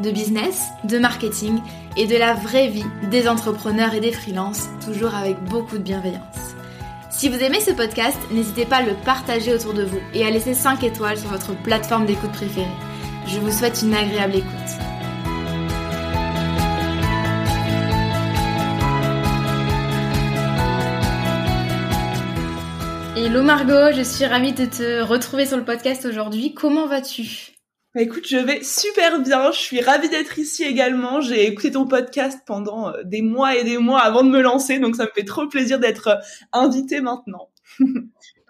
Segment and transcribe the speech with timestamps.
[0.00, 1.60] de business, de marketing
[1.96, 6.54] et de la vraie vie des entrepreneurs et des freelances, toujours avec beaucoup de bienveillance.
[7.10, 10.30] Si vous aimez ce podcast, n'hésitez pas à le partager autour de vous et à
[10.30, 12.66] laisser 5 étoiles sur votre plateforme d'écoute préférée.
[13.26, 14.48] Je vous souhaite une agréable écoute.
[23.14, 26.54] Hello Margot, je suis ravie de te retrouver sur le podcast aujourd'hui.
[26.54, 27.52] Comment vas-tu?
[27.94, 29.52] Bah, écoute, je vais super bien.
[29.52, 31.20] Je suis ravie d'être ici également.
[31.20, 34.78] J'ai écouté ton podcast pendant euh, des mois et des mois avant de me lancer,
[34.78, 36.16] donc ça me fait trop plaisir d'être euh,
[36.54, 37.50] invitée maintenant.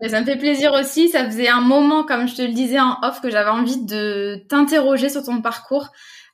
[0.08, 1.08] ça me fait plaisir aussi.
[1.08, 4.36] Ça faisait un moment, comme je te le disais en off, que j'avais envie de
[4.48, 5.88] t'interroger sur ton parcours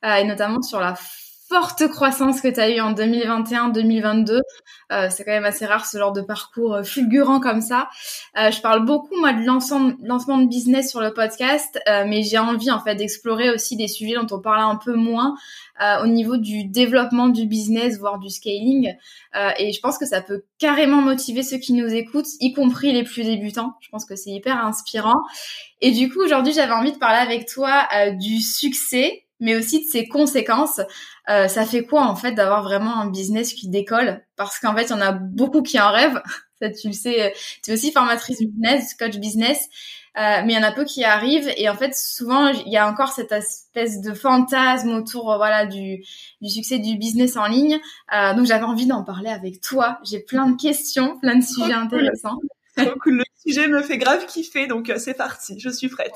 [0.05, 0.93] euh, et notamment sur la
[1.49, 4.39] forte croissance que tu as eu en 2021-2022.
[4.91, 7.89] Euh, c'est quand même assez rare ce genre de parcours euh, fulgurant comme ça.
[8.37, 12.37] Euh, je parle beaucoup moi de lancement, de business sur le podcast, euh, mais j'ai
[12.37, 15.35] envie en fait d'explorer aussi des sujets dont on parle un peu moins
[16.03, 18.95] au niveau du développement du business, voire du scaling.
[19.57, 23.05] et je pense que ça peut carrément motiver ceux qui nous écoutent, y compris les
[23.05, 23.75] plus débutants.
[23.79, 25.21] Je pense que c'est hyper inspirant.
[25.79, 27.87] Et du coup aujourd'hui j'avais envie de parler avec toi
[28.19, 30.81] du succès mais aussi de ses conséquences.
[31.29, 34.25] Euh, ça fait quoi en fait d'avoir vraiment un business qui décolle?
[34.35, 36.21] Parce qu'en fait, il y en a beaucoup qui en rêvent.
[36.61, 37.33] Ça, tu le sais,
[37.63, 39.69] tu es aussi formatrice business, coach business,
[40.17, 41.49] euh, mais il y en a peu qui arrivent.
[41.55, 46.03] Et en fait, souvent, il y a encore cette espèce de fantasme autour, voilà, du,
[46.41, 47.79] du succès du business en ligne.
[48.13, 49.99] Euh, donc, j'avais envie d'en parler avec toi.
[50.03, 52.39] J'ai plein de questions, plein de sujets intéressants.
[53.05, 56.15] Le sujet me fait grave kiffer, donc euh, c'est parti, je suis prête.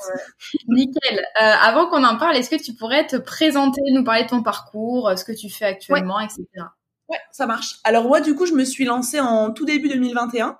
[0.68, 1.18] Nickel.
[1.18, 4.42] Euh, avant qu'on en parle, est-ce que tu pourrais te présenter, nous parler de ton
[4.42, 6.46] parcours, euh, ce que tu fais actuellement, etc.
[7.08, 7.76] Ouais, ça marche.
[7.84, 10.56] Alors moi, du coup, je me suis lancée en tout début 2021.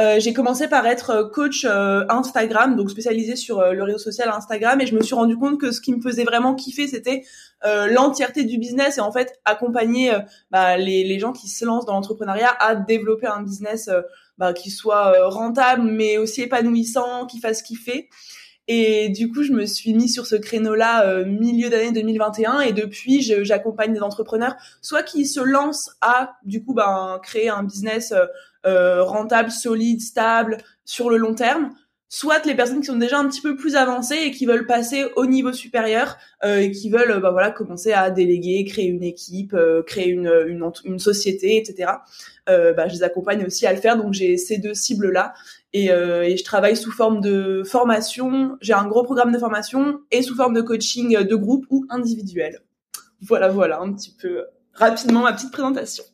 [0.00, 4.86] Euh, j'ai commencé par être coach Instagram, donc spécialisée sur le réseau social Instagram, et
[4.86, 7.24] je me suis rendu compte que ce qui me faisait vraiment kiffer, c'était
[7.62, 10.12] l'entièreté du business et en fait accompagner
[10.50, 13.90] bah, les, les, gens qui se lancent dans l'entrepreneuriat à développer un business
[14.38, 18.08] bah, qui soit euh, rentable mais aussi épanouissant, qui fasse kiffer.
[18.68, 22.72] Et du coup, je me suis mis sur ce créneau-là euh, milieu d'année 2021 et
[22.72, 28.14] depuis, j'accompagne des entrepreneurs, soit qui se lancent à du coup ben, créer un business
[28.64, 31.70] euh, rentable, solide, stable sur le long terme,
[32.12, 35.06] soit les personnes qui sont déjà un petit peu plus avancées et qui veulent passer
[35.16, 39.54] au niveau supérieur euh, et qui veulent bah, voilà commencer à déléguer, créer une équipe,
[39.54, 41.90] euh, créer une, une, une, société, etc.
[42.50, 43.96] Euh, bah, je les accompagne aussi à le faire.
[43.96, 45.32] Donc j'ai ces deux cibles là
[45.72, 48.58] et, et, je travaille sous forme de formation.
[48.60, 52.60] J'ai un gros programme de formation et sous forme de coaching de groupe ou individuel.
[53.22, 56.04] Voilà voilà un petit peu rapidement ma petite présentation.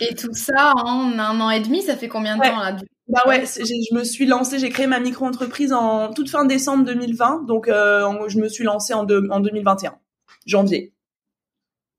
[0.00, 2.76] Et tout ça en un an et demi, ça fait combien de temps là
[3.10, 7.44] bah ouais, je me suis lancée, j'ai créé ma micro-entreprise en toute fin décembre 2020,
[7.46, 9.98] donc euh, je me suis lancée en, en 2021,
[10.46, 10.92] janvier.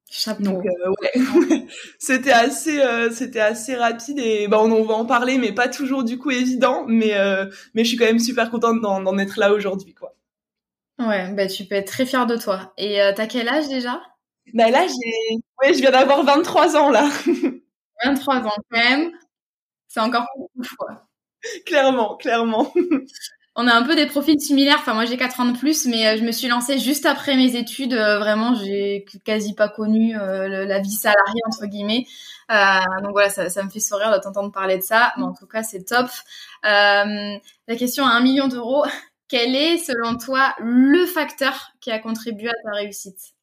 [0.09, 0.43] Chapeau.
[0.43, 1.67] Donc euh, ouais,
[1.99, 6.03] c'était assez, euh, c'était assez rapide et bah on, va en parler, mais pas toujours
[6.03, 7.13] du coup évident, mais
[7.73, 10.15] mais je suis quand même super contente d'en être là aujourd'hui quoi.
[10.99, 12.73] Ouais, bah tu peux être très fière de toi.
[12.77, 14.01] Et t'as quel âge déjà?
[14.53, 17.09] Bah là j'ai, ouais, je viens d'avoir 23 ans là.
[18.05, 19.11] 23 ans quand même.
[19.91, 20.25] C'est encore
[20.79, 21.05] quoi.
[21.65, 22.71] clairement, clairement.
[23.57, 24.77] On a un peu des profils similaires.
[24.79, 27.35] Enfin, moi, j'ai 4 ans de plus, mais euh, je me suis lancée juste après
[27.35, 27.93] mes études.
[27.93, 32.05] Euh, vraiment, j'ai quasi pas connu euh, la vie salariée, entre guillemets.
[32.47, 35.11] donc voilà, ça, ça, me fait sourire de t'entendre parler de ça.
[35.17, 36.07] Mais en tout cas, c'est top.
[36.63, 37.41] la
[37.77, 38.85] question à un million d'euros.
[39.27, 43.33] Quel est, selon toi, le facteur qui a contribué à ta réussite?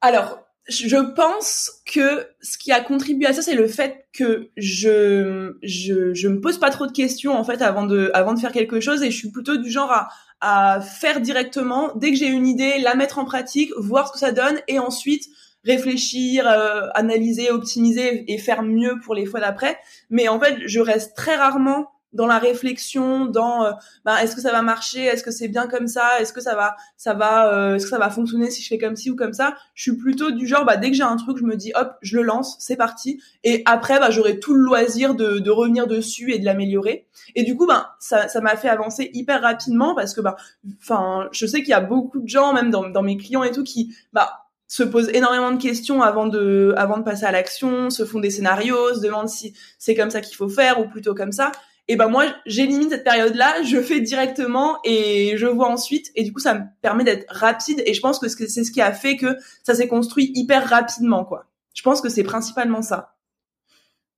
[0.00, 0.38] Alors,
[0.68, 6.28] je pense que ce qui a contribué à ça, c'est le fait que je, je,
[6.28, 9.02] me pose pas trop de questions en fait avant de, avant de faire quelque chose
[9.02, 10.08] et je suis plutôt du genre à,
[10.40, 14.18] à faire directement dès que j'ai une idée, la mettre en pratique, voir ce que
[14.18, 15.24] ça donne et ensuite
[15.64, 16.46] réfléchir,
[16.94, 19.78] analyser, optimiser et faire mieux pour les fois d'après.
[20.10, 23.72] Mais en fait, je reste très rarement dans la réflexion, dans euh,
[24.04, 26.54] bah, est-ce que ça va marcher, est-ce que c'est bien comme ça, est-ce que ça
[26.54, 29.16] va, ça va, euh, est-ce que ça va fonctionner si je fais comme ci ou
[29.16, 29.54] comme ça.
[29.74, 31.92] Je suis plutôt du genre, bah dès que j'ai un truc, je me dis hop,
[32.00, 33.20] je le lance, c'est parti.
[33.42, 37.06] Et après, bah j'aurai tout le loisir de, de revenir dessus et de l'améliorer.
[37.34, 40.36] Et du coup, bah ça, ça m'a fait avancer hyper rapidement parce que bah,
[40.80, 43.50] enfin, je sais qu'il y a beaucoup de gens, même dans, dans mes clients et
[43.50, 47.90] tout, qui bah se posent énormément de questions avant de avant de passer à l'action,
[47.90, 51.14] se font des scénarios, se demandent si c'est comme ça qu'il faut faire ou plutôt
[51.14, 51.52] comme ça
[51.88, 56.22] et ben moi j'élimine cette période là je fais directement et je vois ensuite et
[56.22, 58.92] du coup ça me permet d'être rapide et je pense que c'est ce qui a
[58.92, 63.14] fait que ça s'est construit hyper rapidement quoi je pense que c'est principalement ça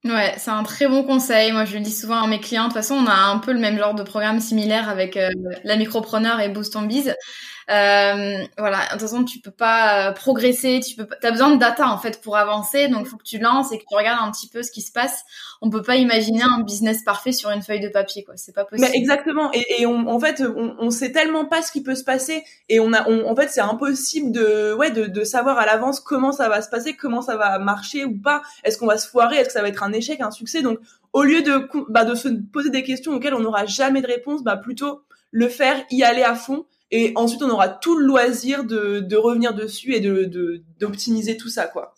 [0.05, 1.51] Ouais, c'est un très bon conseil.
[1.53, 2.65] Moi, je le dis souvent à mes clients.
[2.65, 5.31] De toute façon, on a un peu le même genre de programme similaire avec euh,
[5.65, 7.15] la micropreneur et Boost on Biz.
[7.69, 11.59] Euh, voilà, de toute façon, tu peux pas euh, progresser, tu peux as besoin de
[11.59, 14.25] data en fait pour avancer, donc il faut que tu lances et que tu regardes
[14.25, 15.25] un petit peu ce qui se passe.
[15.61, 18.37] On peut pas imaginer un business parfait sur une feuille de papier, quoi.
[18.37, 18.89] C'est pas possible.
[18.89, 19.51] Mais exactement.
[19.53, 22.45] Et, et on, en fait, on, on sait tellement pas ce qui peut se passer
[22.69, 25.99] et on a, on, en fait, c'est impossible de, ouais, de, de savoir à l'avance
[25.99, 28.43] comment ça va se passer, comment ça va marcher ou pas.
[28.63, 30.63] Est-ce qu'on va se foirer, est-ce que ça va être un échec, un succès?
[30.63, 30.79] Donc,
[31.13, 34.45] au lieu de, bah, de se poser des questions auxquelles on n'aura jamais de réponse,
[34.45, 35.03] bah, plutôt
[35.33, 39.17] le faire, y aller à fond et ensuite, on aura tout le loisir de, de
[39.17, 41.95] revenir dessus et de d'optimiser tout ça, quoi.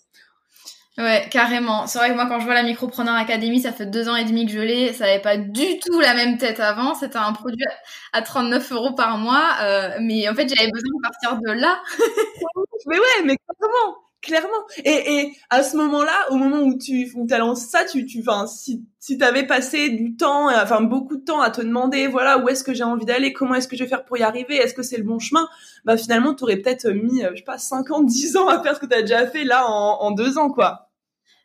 [0.99, 1.87] Ouais, carrément.
[1.87, 4.25] C'est vrai que moi, quand je vois la Micropreneur Academy, ça fait deux ans et
[4.25, 4.93] demi que je l'ai.
[4.93, 6.95] Ça n'avait pas du tout la même tête avant.
[6.97, 7.65] C'était un produit
[8.13, 9.59] à 39 euros par mois.
[9.63, 11.81] Euh, mais en fait, j'avais besoin de partir de là.
[12.87, 14.08] mais ouais, mais comment?
[14.23, 14.67] Clairement.
[14.85, 18.47] Et, et à ce moment-là, au moment où tu où lancé ça, tu tu enfin
[18.47, 22.49] si si t'avais passé du temps, enfin beaucoup de temps à te demander voilà où
[22.49, 24.75] est-ce que j'ai envie d'aller, comment est-ce que je vais faire pour y arriver, est-ce
[24.75, 25.49] que c'est le bon chemin,
[25.85, 28.75] bah finalement tu aurais peut-être mis je sais pas 5 ans, 10 ans à faire
[28.75, 30.89] ce que tu as déjà fait là en, en deux ans quoi.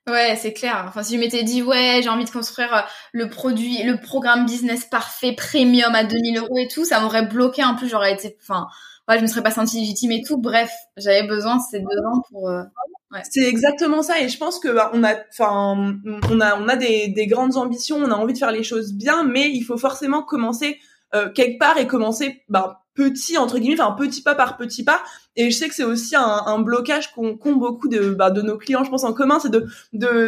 [0.05, 0.83] Ouais, c'est clair.
[0.89, 2.81] Enfin, si je m'étais dit, ouais, j'ai envie de construire euh,
[3.13, 7.61] le produit, le programme business parfait, premium à 2000 euros et tout, ça m'aurait bloqué
[7.61, 7.87] un peu.
[7.87, 8.67] J'aurais été, enfin,
[9.07, 10.37] ouais, je me serais pas sentie légitime et tout.
[10.37, 12.49] Bref, j'avais besoin de ces deux ans pour.
[12.49, 12.63] Euh,
[13.11, 13.21] ouais.
[13.29, 15.97] C'est exactement ça, et je pense que bah, on a, enfin,
[16.29, 18.93] on a, on a des, des, grandes ambitions, on a envie de faire les choses
[18.93, 20.79] bien, mais il faut forcément commencer
[21.15, 25.03] euh, quelque part et commencer, bah, petit entre guillemets, enfin petit pas par petit pas.
[25.35, 28.41] Et je sais que c'est aussi un, un blocage qu'ont qu beaucoup de, bah, de
[28.41, 29.67] nos clients, je pense en commun, c'est de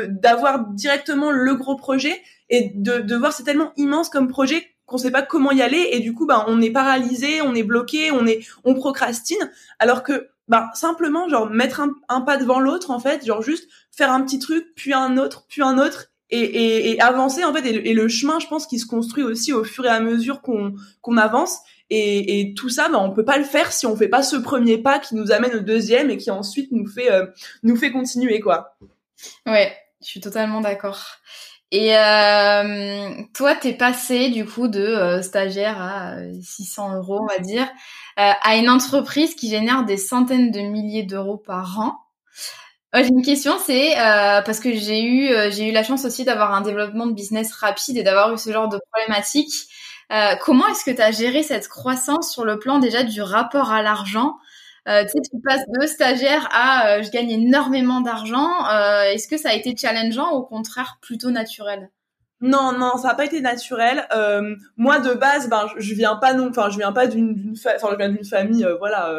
[0.10, 2.20] d'avoir directement le gros projet
[2.50, 5.90] et de, de voir c'est tellement immense comme projet qu'on sait pas comment y aller
[5.92, 10.04] et du coup bah on est paralysé, on est bloqué, on est on procrastine alors
[10.04, 14.12] que bah simplement genre mettre un, un pas devant l'autre en fait, genre juste faire
[14.12, 17.66] un petit truc puis un autre puis un autre et, et, et avancer en fait
[17.66, 20.74] et le, chemin je pense qui se construit aussi au fur et à mesure qu'on
[21.02, 21.60] qu'on avance
[21.92, 24.36] et, et, tout ça bah on peut pas le faire si on fait pas ce
[24.36, 27.28] premier pas qui nous amène au deuxième et qui ensuite nous fait euh,
[27.62, 28.76] nous fait continuer quoi.
[29.46, 31.04] Ouais, je suis totalement d'accord.
[31.72, 37.26] Et euh, toi, t'es passé du coup de euh, stagiaire à 600 euh, euros, on
[37.26, 37.68] va dire,
[38.20, 41.96] euh, à une entreprise qui génère des centaines de milliers d'euros par an.
[42.94, 43.96] j'ai une question, c'est
[44.46, 47.98] parce que j'ai eu j'ai eu la chance aussi d'avoir un développement de business rapide
[47.98, 49.54] et d'avoir eu ce genre de problématique.
[50.42, 53.82] comment est-ce que tu as géré cette croissance sur le plan déjà du rapport à
[53.82, 54.38] l'argent
[54.88, 58.50] euh, tu sais, tu passes de stagiaire à euh, je gagne énormément d'argent.
[58.72, 61.90] Euh, est-ce que ça a été challengeant ou au contraire plutôt naturel?
[62.42, 64.08] Non, non, ça n'a pas été naturel.
[64.16, 67.90] Euh, moi, de base, ben, je, viens pas non, enfin, je viens pas d'une, enfin,
[67.92, 69.12] je viens d'une famille, voilà,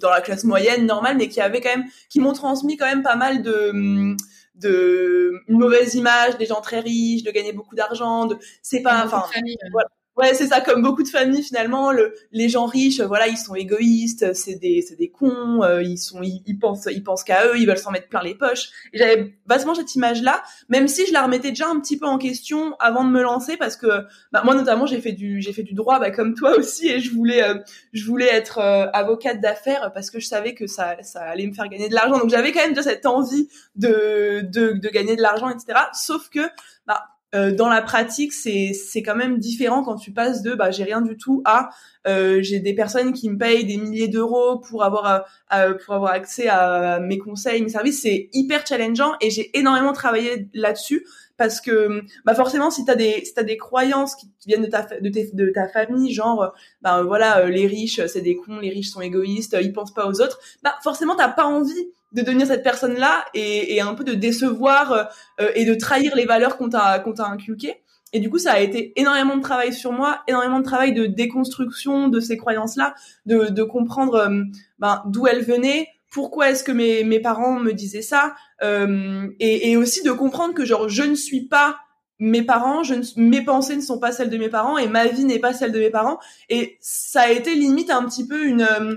[0.00, 3.02] dans la classe moyenne normale, mais qui avait quand même, qui m'ont transmis quand même
[3.02, 4.16] pas mal de,
[4.56, 9.04] de une mauvaise image des gens très riches, de gagner beaucoup d'argent, de, c'est pas,
[9.04, 9.24] enfin,
[9.70, 13.36] voilà Ouais, c'est ça, comme beaucoup de familles finalement, le, les gens riches, voilà, ils
[13.36, 17.48] sont égoïstes, c'est des, c'est des cons, euh, ils sont, ils, pensent, ils pensent qu'à
[17.48, 18.70] eux, ils veulent s'en mettre plein les poches.
[18.92, 22.76] J'avais vachement cette image-là, même si je la remettais déjà un petit peu en question
[22.78, 23.88] avant de me lancer, parce que
[24.30, 27.00] bah, moi notamment j'ai fait du, j'ai fait du droit, bah, comme toi aussi, et
[27.00, 27.56] je voulais, euh,
[27.92, 31.54] je voulais être euh, avocate d'affaires parce que je savais que ça, ça allait me
[31.54, 32.20] faire gagner de l'argent.
[32.20, 35.76] Donc j'avais quand même déjà cette envie de, de, de gagner de l'argent, etc.
[35.92, 36.48] Sauf que,
[36.86, 40.70] bah euh, dans la pratique, c'est c'est quand même différent quand tu passes de bah
[40.70, 41.70] j'ai rien du tout à
[42.06, 46.12] euh, j'ai des personnes qui me payent des milliers d'euros pour avoir euh, pour avoir
[46.12, 48.02] accès à mes conseils, mes services.
[48.02, 53.24] C'est hyper challengeant et j'ai énormément travaillé là-dessus parce que bah forcément si t'as des
[53.24, 57.48] si t'as des croyances qui viennent de ta de, de ta famille genre ben voilà
[57.48, 60.76] les riches c'est des cons les riches sont égoïstes ils pensent pas aux autres bah
[60.84, 65.48] forcément t'as pas envie de devenir cette personne-là et, et, un peu de décevoir euh,
[65.54, 67.82] et de trahir les valeurs qu'on t'a qu'on t'a inculquées.
[68.14, 71.06] Et du coup, ça a été énormément de travail sur moi, énormément de travail de
[71.06, 72.94] déconstruction de ces croyances-là,
[73.26, 74.42] de, de comprendre euh,
[74.78, 79.72] ben, d'où elles venaient, pourquoi est-ce que mes, mes parents me disaient ça euh, et,
[79.72, 81.76] et, aussi de comprendre que genre je ne suis pas
[82.20, 85.06] mes parents, je ne, mes pensées ne sont pas celles de mes parents et ma
[85.06, 88.44] vie n'est pas celle de mes parents et ça a été limite un petit peu
[88.44, 88.94] une euh,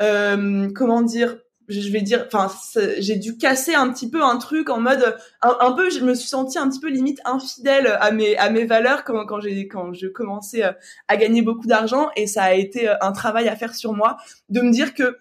[0.00, 1.38] euh comment dire
[1.70, 2.52] je vais dire enfin
[2.98, 6.28] j'ai dû casser un petit peu un truc en mode un, peu je me suis
[6.28, 9.92] sentie un petit peu limite infidèle à mes à mes valeurs quand quand j'ai quand
[9.94, 10.72] je commençais euh,
[11.08, 14.16] à gagner beaucoup d'argent et ça a été un travail à faire sur moi
[14.48, 15.18] de me dire que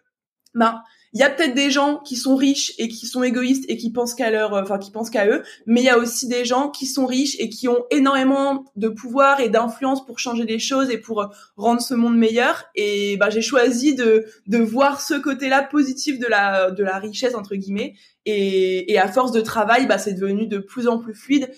[0.55, 3.77] bah il y a peut-être des gens qui sont riches et qui sont égoïstes et
[3.77, 6.45] qui pensent qu'à leur, enfin qui pensent qu'à eux, mais il y a aussi des
[6.45, 10.59] gens qui sont riches et qui ont énormément de pouvoir et d'influence pour changer les
[10.59, 12.65] choses et pour rendre ce monde meilleur.
[12.75, 17.33] Et bah j'ai choisi de de voir ce côté-là positif de la de la richesse
[17.33, 17.95] entre guillemets.
[18.25, 21.49] Et, et à force de travail, bah c'est devenu de plus en plus fluide.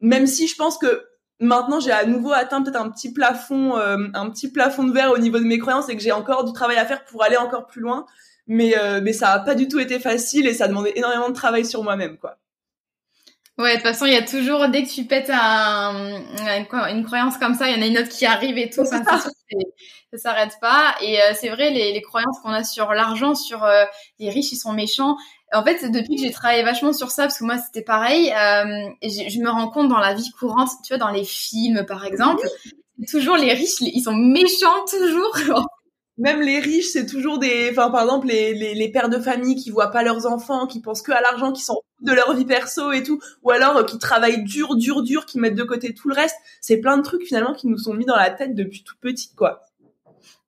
[0.00, 1.02] Même si je pense que
[1.40, 5.10] maintenant j'ai à nouveau atteint peut-être un petit plafond euh, un petit plafond de verre
[5.10, 7.38] au niveau de mes croyances et que j'ai encore du travail à faire pour aller
[7.38, 8.06] encore plus loin
[8.50, 11.28] mais euh, mais ça a pas du tout été facile et ça a demandé énormément
[11.28, 12.36] de travail sur moi-même quoi.
[13.58, 16.20] Ouais, de toute façon, il y a toujours dès que tu pètes un,
[16.88, 18.84] une croyance comme ça, il y en a une autre qui arrive et tout.
[18.84, 20.96] ça, ça s'arrête pas.
[21.02, 23.84] Et euh, c'est vrai, les, les croyances qu'on a sur l'argent, sur euh,
[24.18, 25.16] les riches, ils sont méchants.
[25.52, 28.32] En fait, depuis que j'ai travaillé vachement sur ça, parce que moi c'était pareil,
[29.02, 32.44] je me rends compte dans la vie courante, tu vois, dans les films par exemple,
[33.10, 35.38] toujours les riches, ils sont méchants toujours
[36.20, 39.56] même les riches, c'est toujours des, enfin par exemple les, les, les, pères de famille
[39.56, 42.44] qui voient pas leurs enfants, qui pensent que à l'argent, qui sont de leur vie
[42.44, 45.94] perso et tout, ou alors euh, qui travaillent dur, dur, dur, qui mettent de côté
[45.94, 46.36] tout le reste.
[46.60, 49.34] C'est plein de trucs finalement qui nous sont mis dans la tête depuis tout petit,
[49.34, 49.62] quoi.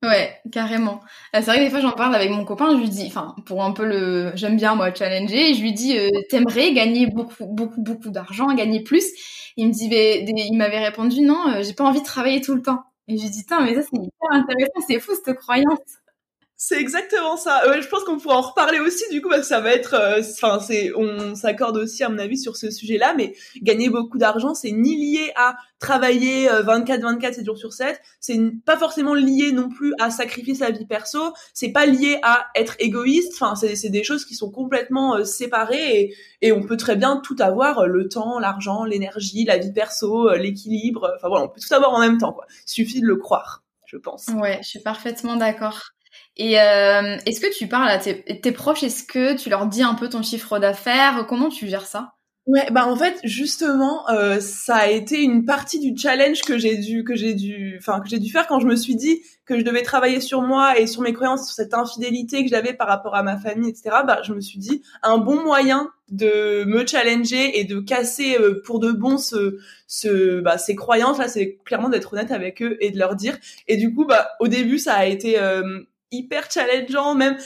[0.03, 1.01] Ouais, carrément.
[1.35, 3.35] Euh, c'est vrai que des fois j'en parle avec mon copain, je lui dis, enfin
[3.47, 7.47] pour un peu le, j'aime bien moi challenger, je lui dis, euh, t'aimerais gagner beaucoup,
[7.47, 9.07] beaucoup, beaucoup d'argent, gagner plus?
[9.57, 12.83] Il me il m'avait répondu non, j'ai pas envie de travailler tout le temps.
[13.09, 16.02] Et j'ai dit, mais ça, c'est hyper intéressant, c'est fou cette croyance.
[16.65, 17.61] C'est exactement ça.
[17.81, 20.61] je pense qu'on pourra en reparler aussi du coup parce ça va être, euh, enfin
[20.61, 23.15] c'est, on s'accorde aussi à mon avis sur ce sujet-là.
[23.17, 28.01] Mais gagner beaucoup d'argent, c'est ni lié à travailler 24-24 euh, 7 jours sur 7.
[28.21, 31.33] C'est pas forcément lié non plus à sacrifier sa vie perso.
[31.53, 33.33] C'est pas lié à être égoïste.
[33.35, 37.17] Enfin c'est des choses qui sont complètement euh, séparées et, et on peut très bien
[37.25, 41.13] tout avoir le temps, l'argent, l'énergie, la vie perso, l'équilibre.
[41.17, 42.47] Enfin voilà, on peut tout avoir en même temps quoi.
[42.69, 44.29] Il suffit de le croire, je pense.
[44.29, 45.93] Ouais, je suis parfaitement d'accord.
[46.37, 49.83] Et euh, est-ce que tu parles à tes, tes proches Est-ce que tu leur dis
[49.83, 51.27] un peu ton chiffre d'affaires?
[51.29, 52.15] Comment tu gères ça?
[52.47, 56.77] Ouais, bah en fait justement, euh, ça a été une partie du challenge que j'ai
[56.77, 59.57] dû que j'ai dû, enfin que j'ai dû faire quand je me suis dit que
[59.57, 62.89] je devais travailler sur moi et sur mes croyances, sur cette infidélité que j'avais par
[62.89, 63.91] rapport à ma famille, etc.
[64.05, 68.61] Bah je me suis dit un bon moyen de me challenger et de casser euh,
[68.67, 72.77] pour de bon ce, ce bah, ces croyances là, c'est clairement d'être honnête avec eux
[72.81, 73.39] et de leur dire.
[73.69, 75.79] Et du coup, bah au début ça a été euh,
[76.13, 77.37] hyper challengeant même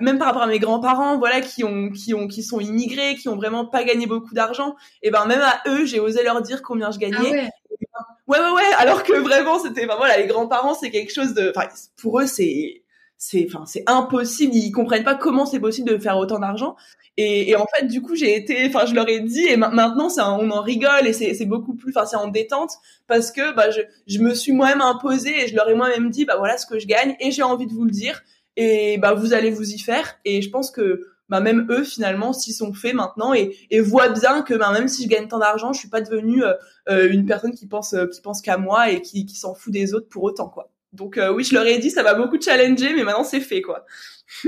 [0.00, 3.28] même par rapport à mes grands-parents voilà qui ont qui ont qui sont immigrés qui
[3.28, 4.76] ont vraiment pas gagné beaucoup d'argent.
[5.02, 7.50] Et ben même à eux j'ai osé leur dire combien je gagnais.
[7.94, 8.38] Ah ouais.
[8.38, 11.68] ouais ouais alors que vraiment c'était ben voilà les grands-parents c'est quelque chose de enfin
[11.96, 12.82] pour eux c'est
[13.18, 14.54] c'est enfin c'est impossible.
[14.54, 16.76] Ils comprennent pas comment c'est possible de faire autant d'argent.
[17.16, 20.10] Et, et, en fait du coup j'ai été enfin je leur ai dit et maintenant
[20.10, 22.72] c'est on en rigole et c'est beaucoup plus enfin c'est en détente
[23.06, 26.26] parce que bah je je me suis moi-même imposée et je leur ai moi-même dit
[26.26, 28.22] bah voilà ce que je gagne et j'ai envie de vous le dire
[28.56, 30.18] et bah vous allez vous y faire.
[30.24, 34.10] Et je pense que bah même eux finalement s'y sont faits maintenant et, et voient
[34.10, 36.54] bien que bah, même si je gagne tant d'argent je suis pas devenue euh,
[36.88, 39.92] euh, une personne qui pense qui pense qu'à moi et qui qui s'en fout des
[39.94, 42.94] autres pour autant quoi donc euh, oui, je leur ai dit, ça va beaucoup challenger,
[42.94, 43.84] mais maintenant c'est fait quoi.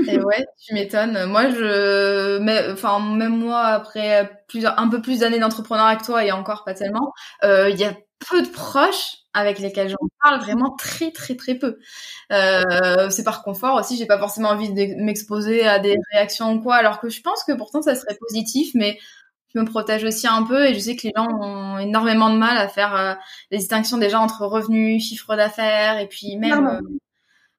[0.07, 1.25] Et ouais, tu m'étonnes.
[1.25, 6.31] Moi, je, enfin même moi après plusieurs, un peu plus d'années d'entrepreneuriat que toi et
[6.31, 7.13] encore pas tellement,
[7.43, 7.95] euh, il y a
[8.29, 11.79] peu de proches avec lesquels j'en parle, vraiment très très très peu.
[12.31, 16.61] Euh, c'est par confort aussi, j'ai pas forcément envie de m'exposer à des réactions ou
[16.61, 18.99] quoi, alors que je pense que pourtant ça serait positif, mais
[19.53, 22.37] je me protège aussi un peu et je sais que les gens ont énormément de
[22.37, 23.13] mal à faire euh,
[23.51, 26.67] les distinctions déjà entre revenus, chiffre d'affaires et puis même.
[26.67, 26.81] Euh,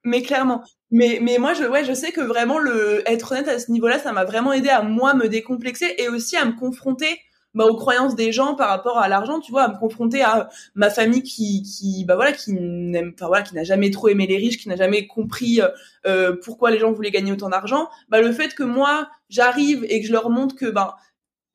[0.03, 0.63] mais clairement.
[0.89, 3.99] Mais mais moi je ouais je sais que vraiment le être honnête à ce niveau-là
[3.99, 7.19] ça m'a vraiment aidé à moi me décomplexer et aussi à me confronter
[7.53, 10.49] bah, aux croyances des gens par rapport à l'argent tu vois à me confronter à
[10.75, 14.27] ma famille qui qui bah voilà qui n'aime enfin voilà qui n'a jamais trop aimé
[14.27, 15.61] les riches qui n'a jamais compris
[16.05, 20.01] euh, pourquoi les gens voulaient gagner autant d'argent bah le fait que moi j'arrive et
[20.01, 20.97] que je leur montre que bah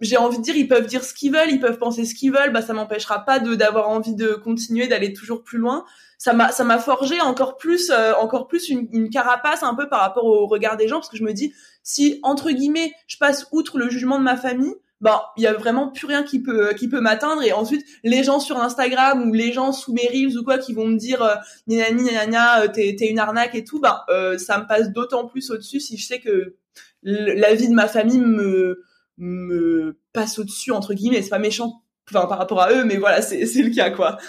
[0.00, 2.32] j'ai envie de dire, ils peuvent dire ce qu'ils veulent, ils peuvent penser ce qu'ils
[2.32, 5.84] veulent, bah ça m'empêchera pas de d'avoir envie de continuer, d'aller toujours plus loin.
[6.18, 9.88] Ça m'a ça m'a forgé encore plus euh, encore plus une, une, carapace un peu
[9.88, 13.16] par rapport au regard des gens parce que je me dis si entre guillemets je
[13.18, 16.42] passe outre le jugement de ma famille, ben il y a vraiment plus rien qui
[16.42, 20.08] peut qui peut m'atteindre et ensuite les gens sur Instagram ou les gens sous mes
[20.08, 21.34] reels ou quoi qui vont me dire euh,
[21.66, 25.50] ni euh, t'es t'es une arnaque et tout ben euh, ça me passe d'autant plus
[25.50, 26.56] au dessus si je sais que
[27.02, 28.82] la vie de ma famille me
[29.18, 32.96] me passe au dessus entre guillemets c'est pas méchant enfin par rapport à eux mais
[32.96, 34.18] voilà c'est le cas quoi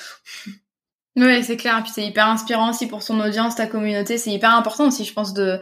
[1.17, 1.81] Ouais, c'est clair.
[1.81, 4.19] Puis c'est hyper inspirant aussi pour son audience, ta communauté.
[4.19, 5.59] C'est hyper important aussi, je pense, de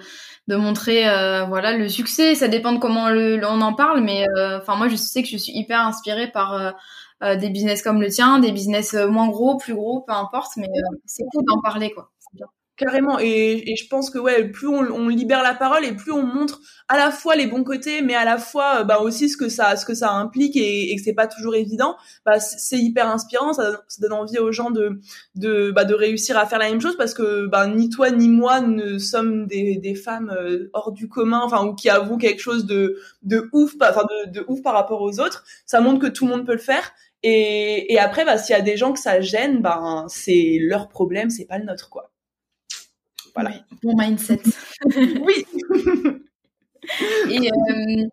[0.49, 2.35] montrer euh, voilà le succès.
[2.35, 5.29] Ça dépend de comment le, on en parle, mais euh, enfin moi je sais que
[5.29, 6.53] je suis hyper inspirée par
[7.23, 10.67] euh, des business comme le tien, des business moins gros, plus gros, peu importe, mais
[11.05, 12.11] c'est cool d'en parler quoi.
[12.77, 16.11] Carrément, et, et, je pense que ouais, plus on, on, libère la parole et plus
[16.11, 19.37] on montre à la fois les bons côtés, mais à la fois bah aussi ce
[19.37, 21.95] que ça, ce que ça implique et, et que c'est pas toujours évident.
[22.25, 24.99] Bah c'est hyper inspirant, ça, ça, donne envie aux gens de
[25.35, 28.27] de bah, de réussir à faire la même chose parce que bah ni toi ni
[28.27, 32.41] moi ne sommes des, des femmes euh, hors du commun, enfin ou qui avouent quelque
[32.41, 35.45] chose de de ouf, enfin de, de ouf par rapport aux autres.
[35.65, 36.91] Ça montre que tout le monde peut le faire.
[37.23, 40.89] Et, et après, bah, s'il y a des gens que ça gêne, ben c'est leur
[40.89, 42.11] problème, c'est pas le nôtre, quoi.
[43.35, 43.51] Voilà.
[43.83, 44.41] bon mindset.
[44.95, 45.45] oui.
[47.29, 48.07] Et euh,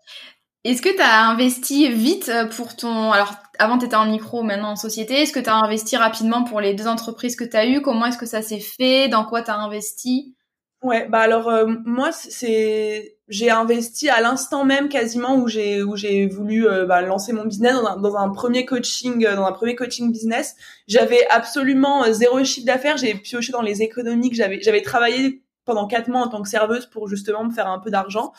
[0.65, 3.13] est-ce que tu as investi vite pour ton...
[3.13, 5.15] Alors, avant, tu étais en micro, maintenant en société.
[5.23, 7.83] Est-ce que tu as investi rapidement pour les deux entreprises que tu as eues?
[7.83, 9.09] Comment est-ce que ça s'est fait?
[9.09, 10.35] Dans quoi tu as investi?
[10.83, 15.97] Ouais, bah alors euh, moi c'est j'ai investi à l'instant même quasiment où j'ai où
[15.97, 20.11] j'ai voulu euh, bah, lancer mon business dans un, premier coaching dans un premier coaching
[20.11, 20.57] business.
[20.89, 25.87] J'avais absolument zéro chiffre d'affaires, j'ai pioché dans les économies que j'avais j'avais travaillé pendant
[25.87, 28.33] quatre mois en tant que serveuse pour justement me faire un peu d'argent.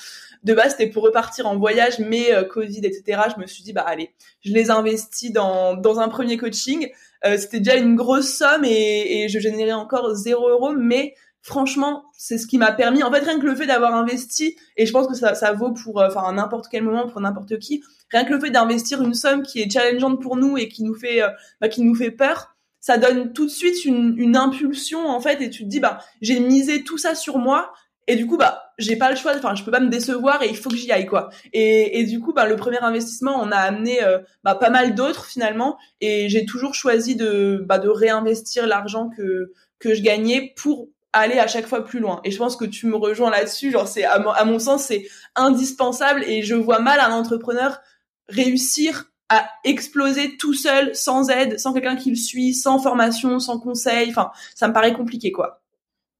[0.44, 3.22] De base, c'était pour repartir en voyage, mais euh, Covid, etc.
[3.36, 6.90] Je me suis dit, bah allez, je les investis dans, dans un premier coaching.
[7.26, 12.06] Euh, c'était déjà une grosse somme et, et je générais encore zéro euro, mais franchement,
[12.18, 13.04] c'est ce qui m'a permis.
[13.04, 15.72] En fait, rien que le fait d'avoir investi, et je pense que ça, ça vaut
[15.72, 17.84] pour, euh, enfin, n'importe quel moment pour n'importe qui.
[18.12, 20.96] Rien que le fait d'investir une somme qui est challengeante pour nous et qui nous
[20.96, 21.22] fait,
[21.62, 25.42] bah, qui nous fait peur, ça donne tout de suite une, une impulsion en fait
[25.42, 27.72] et tu te dis bah j'ai misé tout ça sur moi
[28.08, 30.50] et du coup bah j'ai pas le choix enfin je peux pas me décevoir et
[30.50, 33.52] il faut que j'y aille quoi et, et du coup bah le premier investissement on
[33.52, 37.88] a amené euh, bah, pas mal d'autres finalement et j'ai toujours choisi de bah, de
[37.88, 42.38] réinvestir l'argent que que je gagnais pour aller à chaque fois plus loin et je
[42.38, 46.56] pense que tu me rejoins là-dessus genre c'est à, mon sens c'est indispensable et je
[46.56, 47.80] vois mal un entrepreneur
[48.28, 53.60] réussir à exploser tout seul, sans aide, sans quelqu'un qui le suit, sans formation, sans
[53.60, 54.10] conseil.
[54.10, 55.63] Enfin, ça me paraît compliqué, quoi.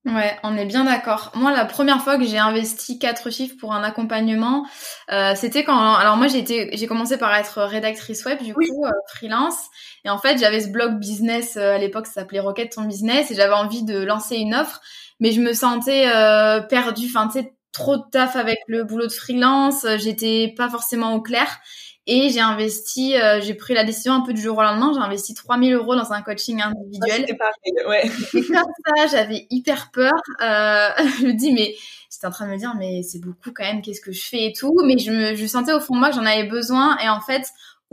[0.06, 1.32] Ouais, on est bien d'accord.
[1.34, 4.66] Moi, la première fois que j'ai investi quatre chiffres pour un accompagnement,
[5.14, 5.94] euh, c'était quand.
[5.96, 9.56] Alors moi, j'ai été, j'ai commencé par être rédactrice web, du coup, euh, freelance.
[10.04, 13.32] Et en fait, j'avais ce blog business euh, à l'époque, ça s'appelait Rocket ton business,
[13.32, 14.82] et j'avais envie de lancer une offre,
[15.22, 16.04] mais je me sentais
[16.70, 17.06] perdue.
[17.08, 19.86] Enfin, tu sais, trop de taf avec le boulot de freelance.
[20.00, 21.48] J'étais pas forcément au clair.
[22.06, 25.00] Et j'ai investi, euh, j'ai pris la décision un peu du jour au lendemain, j'ai
[25.00, 27.22] investi 3000 euros dans un coaching individuel.
[27.22, 28.12] C'était pareil, ouais.
[28.34, 28.66] Et comme
[28.98, 30.12] ça, j'avais hyper peur.
[30.42, 30.90] Euh,
[31.20, 31.76] je me dis, mais
[32.12, 34.48] j'étais en train de me dire, mais c'est beaucoup quand même, qu'est-ce que je fais
[34.48, 34.76] et tout.
[34.86, 36.98] Mais je me, je sentais au fond de moi que j'en avais besoin.
[36.98, 37.44] Et en fait,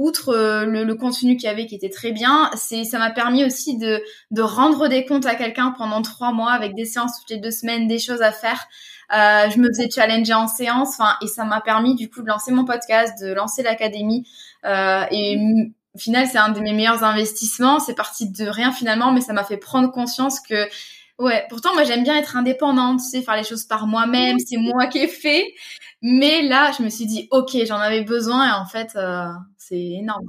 [0.00, 3.76] outre euh, le, contenu qu'il y avait qui était très bien, ça m'a permis aussi
[3.76, 7.36] de, de rendre des comptes à quelqu'un pendant trois mois avec des séances toutes les
[7.36, 8.66] deux semaines, des choses à faire.
[9.12, 12.28] Euh, je me faisais challenger en séance, enfin, et ça m'a permis du coup de
[12.28, 14.26] lancer mon podcast, de lancer l'académie.
[14.64, 15.36] Euh, et
[15.94, 17.78] au final, c'est un de mes meilleurs investissements.
[17.78, 20.66] C'est parti de rien finalement, mais ça m'a fait prendre conscience que
[21.20, 24.56] Ouais, pourtant moi j'aime bien être indépendante, tu sais, faire les choses par moi-même, c'est
[24.56, 25.52] moi qui ai fait.
[26.02, 29.80] Mais là, je me suis dit, ok, j'en avais besoin et en fait, euh, c'est
[29.80, 30.26] énorme.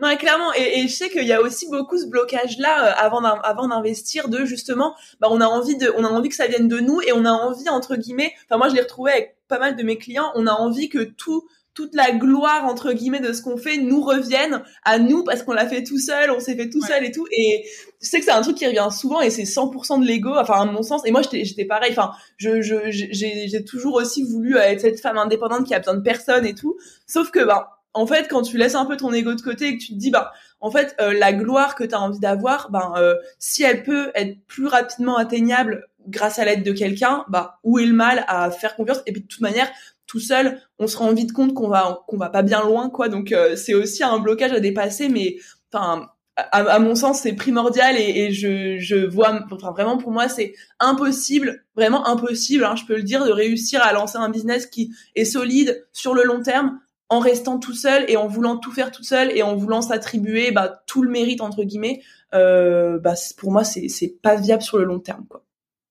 [0.00, 0.52] Ouais, clairement.
[0.54, 3.08] Et, je sais qu'il y a aussi beaucoup ce blocage-là euh,
[3.44, 6.80] avant d'investir, de justement, bah, on a envie on a envie que ça vienne de
[6.80, 8.34] nous et on a envie entre guillemets.
[8.46, 10.32] Enfin, moi, je l'ai retrouvé avec pas mal de mes clients.
[10.34, 14.02] On a envie que tout toute la gloire entre guillemets de ce qu'on fait nous
[14.02, 17.10] revienne à nous parce qu'on l'a fait tout seul, on s'est fait tout seul et
[17.10, 17.26] tout.
[17.30, 17.64] Et
[18.00, 20.60] je sais que c'est un truc qui revient souvent et c'est 100% de l'ego, enfin
[20.60, 21.02] à mon sens.
[21.06, 21.92] Et moi j'étais pareil.
[21.92, 26.44] Enfin, je j'ai toujours aussi voulu être cette femme indépendante qui a besoin de personne
[26.46, 26.76] et tout.
[27.06, 29.76] Sauf que ben en fait, quand tu laisses un peu ton ego de côté et
[29.76, 32.70] que tu te dis, bah, en fait, euh, la gloire que tu as envie d'avoir,
[32.70, 37.58] ben, euh, si elle peut être plus rapidement atteignable grâce à l'aide de quelqu'un, bah,
[37.64, 39.02] où est le mal à faire confiance?
[39.06, 39.70] Et puis de toute manière,
[40.12, 43.08] tout seul, on se rend vite compte qu'on va qu'on va pas bien loin, quoi.
[43.08, 45.36] Donc euh, c'est aussi un blocage à dépasser, mais
[45.72, 46.08] enfin.
[46.34, 50.54] À, mon sens, c'est primordial et, et, je, je vois, enfin vraiment pour moi, c'est
[50.80, 54.94] impossible, vraiment impossible, hein, je peux le dire, de réussir à lancer un business qui
[55.14, 58.90] est solide sur le long terme en restant tout seul et en voulant tout faire
[58.90, 62.00] tout seul et en voulant s'attribuer bah, tout le mérite entre guillemets,
[62.32, 65.44] euh, bah, pour moi c'est c'est pas viable sur le long terme quoi.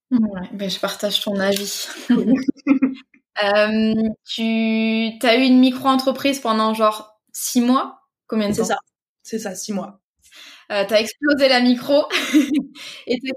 [0.09, 1.87] Ouais, ben je partage ton avis.
[3.43, 3.93] euh,
[4.25, 4.43] tu
[5.23, 8.01] as eu une micro-entreprise pendant genre Six mois?
[8.27, 8.63] Combien de temps?
[8.63, 8.77] C'est ça,
[9.23, 10.01] c'est ça, six mois.
[10.71, 12.05] Euh, t'as explosé la micro
[13.07, 13.31] et t'as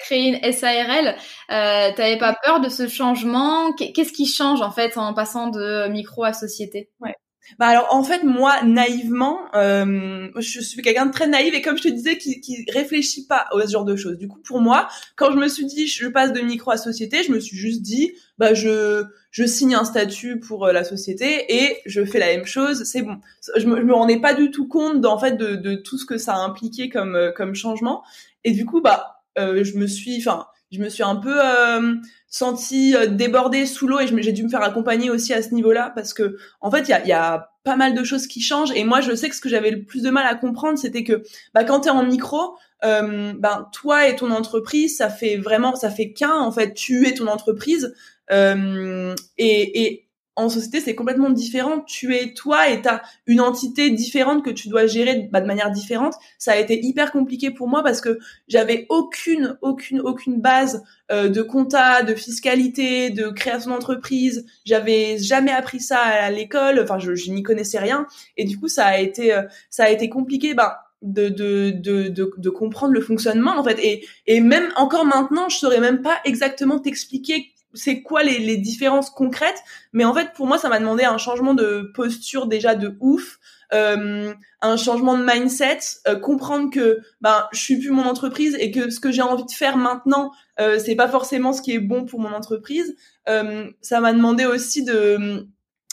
[0.00, 1.16] créé une SARL.
[1.50, 3.72] Euh, T'avais pas peur de ce changement?
[3.74, 6.90] Qu'est-ce qui change en fait en passant de micro à société?
[7.00, 7.14] Ouais.
[7.58, 11.76] Bah alors en fait moi naïvement, euh, je suis quelqu'un de très naïf et comme
[11.76, 14.16] je te disais qui, qui réfléchit pas à ce genre de choses.
[14.16, 17.22] Du coup pour moi, quand je me suis dit je passe de micro à société,
[17.22, 21.46] je me suis juste dit bah je je signe un statut pour euh, la société
[21.48, 23.16] et je fais la même chose, c'est bon.
[23.56, 26.06] Je me, je me rendais pas du tout compte en fait de, de tout ce
[26.06, 28.02] que ça a impliqué comme euh, comme changement
[28.44, 31.94] et du coup bah euh, je me suis enfin je me suis un peu euh,
[32.26, 35.92] sentie euh, débordée sous l'eau et j'ai dû me faire accompagner aussi à ce niveau-là
[35.94, 38.72] parce que en fait il y a, y a, pas mal de choses qui changent
[38.74, 41.04] et moi je sais que ce que j'avais le plus de mal à comprendre c'était
[41.04, 41.22] que
[41.54, 45.88] bah quand t'es en micro euh, ben toi et ton entreprise ça fait vraiment ça
[45.88, 47.94] fait qu'un en fait tu es ton entreprise
[48.32, 51.80] euh, et, et en société, c'est complètement différent.
[51.80, 55.70] Tu es toi et t'as une entité différente que tu dois gérer bah, de manière
[55.70, 56.14] différente.
[56.38, 58.18] Ça a été hyper compliqué pour moi parce que
[58.48, 64.46] j'avais aucune, aucune, aucune base euh, de compta, de fiscalité, de création d'entreprise.
[64.64, 66.80] J'avais jamais appris ça à l'école.
[66.80, 68.06] Enfin, je, je n'y connaissais rien.
[68.38, 70.54] Et du coup, ça a été, euh, ça a été compliqué.
[70.54, 75.04] Bah, de, de, de, de, de comprendre le fonctionnement en fait et, et même encore
[75.04, 79.62] maintenant je saurais même pas exactement t'expliquer c'est quoi les, les, différences concrètes?
[79.92, 83.38] Mais en fait pour moi ça m'a demandé un changement de posture déjà de ouf
[83.72, 88.70] euh, un changement de mindset euh, comprendre que ben je suis plus mon entreprise et
[88.70, 90.30] que ce que j'ai envie de faire maintenant
[90.60, 92.94] euh, c'est pas forcément ce qui est bon pour mon entreprise.
[93.28, 95.46] Euh, ça m'a demandé aussi de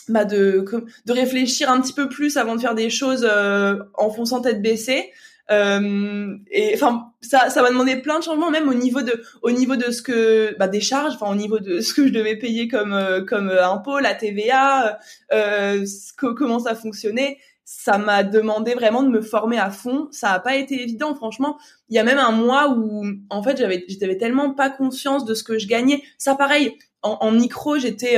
[0.09, 0.65] bah de
[1.05, 4.61] de réfléchir un petit peu plus avant de faire des choses euh, en fonçant tête
[4.61, 5.11] baissée
[5.51, 9.51] euh, et enfin, ça, ça m'a demandé plein de changements, même au niveau de, au
[9.51, 12.35] niveau de ce que, bah, des charges, enfin au niveau de ce que je devais
[12.35, 14.99] payer comme, euh, comme euh, impôt, la TVA,
[15.33, 15.85] euh,
[16.17, 17.37] comment ça fonctionnait.
[17.65, 20.07] Ça m'a demandé vraiment de me former à fond.
[20.11, 21.57] Ça a pas été évident, franchement.
[21.89, 25.35] Il y a même un mois où, en fait, j'avais, j'avais tellement pas conscience de
[25.35, 26.01] ce que je gagnais.
[26.17, 28.17] Ça, pareil, en, en micro, j'étais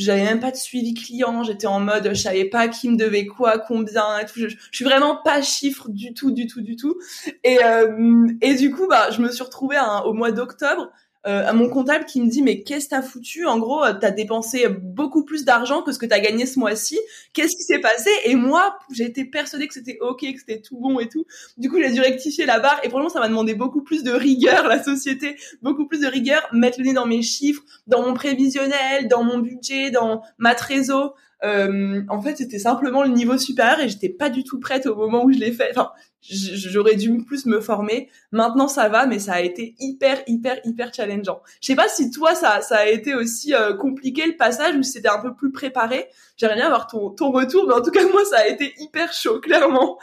[0.00, 3.26] j'avais même pas de suivi client, j'étais en mode je savais pas qui me devait
[3.26, 4.38] quoi, combien et tout.
[4.40, 6.96] Je, je suis vraiment pas chiffre du tout, du tout, du tout.
[7.44, 10.90] Et euh, et du coup bah je me suis retrouvée au mois d'octobre
[11.26, 13.44] euh, à mon comptable qui me dit mais qu'est-ce que t'as foutu?
[13.46, 16.98] En gros, euh, t'as dépensé beaucoup plus d'argent que ce que t'as gagné ce mois-ci.
[17.34, 18.10] Qu'est-ce qui s'est passé?
[18.24, 21.26] Et moi, j'ai été persuadée que c'était ok, que c'était tout bon et tout.
[21.58, 24.12] Du coup, j'ai dû rectifier la barre et franchement, ça m'a demandé beaucoup plus de
[24.12, 28.14] rigueur, la société, beaucoup plus de rigueur, mettre le nez dans mes chiffres, dans mon
[28.14, 31.16] prévisionnel, dans mon budget, dans ma trésor.
[31.42, 34.94] Euh, en fait, c'était simplement le niveau supérieur et j'étais pas du tout prête au
[34.94, 35.70] moment où je l'ai fait.
[35.70, 35.90] Enfin,
[36.22, 38.08] j'aurais dû plus me former.
[38.32, 41.40] Maintenant, ça va, mais ça a été hyper, hyper, hyper challengeant.
[41.60, 44.82] Je sais pas si toi, ça, ça a été aussi euh, compliqué le passage ou
[44.82, 46.08] si c'était un peu plus préparé.
[46.36, 49.12] J'aimerais bien avoir ton, ton retour, mais en tout cas, moi, ça a été hyper
[49.12, 49.98] chaud, clairement.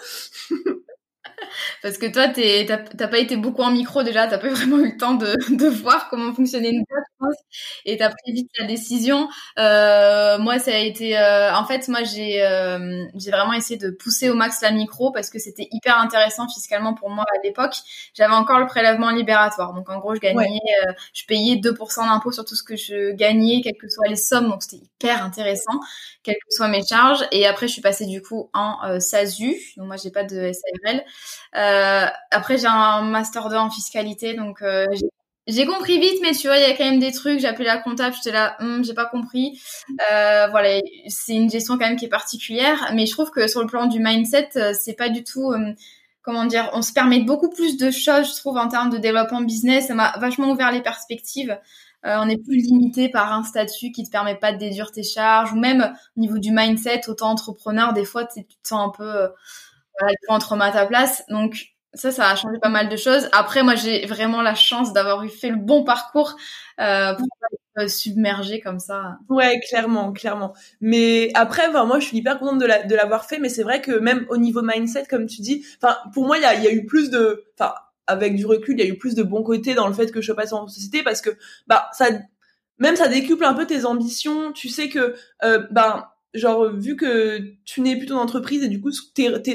[1.81, 4.97] Parce que toi, t'as pas été beaucoup en micro déjà, t'as pas vraiment eu le
[4.97, 6.83] temps de, de voir comment fonctionnait une
[7.19, 7.37] boîte,
[7.85, 9.29] et t'as pris vite la décision.
[9.59, 13.89] Euh, moi, ça a été, euh, en fait, moi j'ai euh, j'ai vraiment essayé de
[13.91, 17.75] pousser au max la micro parce que c'était hyper intéressant fiscalement pour moi à l'époque.
[18.13, 20.59] J'avais encore le prélèvement libératoire, donc en gros, je gagnais,
[21.13, 24.49] je payais 2% d'impôt sur tout ce que je gagnais, quelles que soient les sommes,
[24.49, 25.79] donc c'était hyper intéressant,
[26.27, 27.25] quelles que soient mes charges.
[27.31, 30.51] Et après, je suis passée du coup en euh, SASU, donc moi j'ai pas de
[30.51, 31.03] SARL.
[31.55, 34.85] Euh, après, j'ai un master 2 en fiscalité, donc euh,
[35.47, 37.39] j'ai compris vite, mais tu vois, il y a quand même des trucs.
[37.39, 39.61] J'ai appelé la comptable, j'étais là, hm, j'ai pas compris.
[40.09, 43.67] Voilà, c'est une gestion quand même qui est particulière, mais je trouve que sur le
[43.67, 45.73] plan du mindset, c'est pas du tout, euh,
[46.21, 49.41] comment dire, on se permet beaucoup plus de choses, je trouve, en termes de développement
[49.41, 49.87] business.
[49.87, 51.57] Ça m'a vachement ouvert les perspectives.
[52.05, 55.03] Euh, on est plus limité par un statut qui te permet pas de déduire tes
[55.03, 58.91] charges, ou même au niveau du mindset, autant entrepreneur, des fois, tu te sens un
[58.95, 59.29] peu
[59.99, 61.23] voilà, il faut entre à ta place.
[61.29, 63.29] Donc ça, ça a changé pas mal de choses.
[63.31, 66.35] Après, moi, j'ai vraiment la chance d'avoir eu fait le bon parcours
[66.79, 67.27] euh, pour
[67.77, 69.17] être submergé comme ça.
[69.29, 70.53] Ouais, clairement, clairement.
[70.81, 74.25] Mais après, moi, je suis hyper contente de l'avoir fait, mais c'est vrai que même
[74.29, 75.65] au niveau mindset, comme tu dis,
[76.13, 77.45] pour moi, il y a, eu plus de,
[78.07, 80.21] avec du recul, il y a eu plus de bons côtés dans le fait que
[80.21, 81.31] je passe en société parce que,
[81.67, 82.07] bah, ça,
[82.79, 84.51] même ça décuple un peu tes ambitions.
[84.53, 88.81] Tu sais que, euh, ben, genre vu que tu n'es plus ton entreprise et du
[88.81, 88.91] coup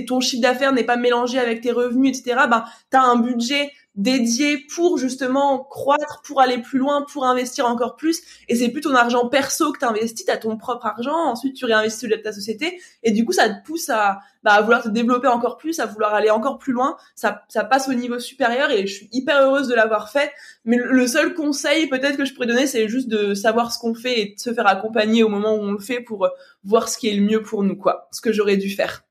[0.07, 4.59] ton chiffre d'affaires n'est pas mélangé avec tes revenus etc ben t'as un budget dédié
[4.75, 8.23] pour justement croître, pour aller plus loin, pour investir encore plus.
[8.49, 11.65] Et c'est plus ton argent perso que tu investis, tu ton propre argent, ensuite tu
[11.67, 12.81] réinvestis de ta société.
[13.03, 15.87] Et du coup, ça te pousse à, bah, à vouloir te développer encore plus, à
[15.87, 16.97] vouloir aller encore plus loin.
[17.15, 20.33] Ça, ça passe au niveau supérieur et je suis hyper heureuse de l'avoir fait.
[20.65, 23.95] Mais le seul conseil peut-être que je pourrais donner, c'est juste de savoir ce qu'on
[23.95, 26.29] fait et de se faire accompagner au moment où on le fait pour
[26.65, 28.09] voir ce qui est le mieux pour nous, quoi.
[28.13, 29.05] Ce que j'aurais dû faire.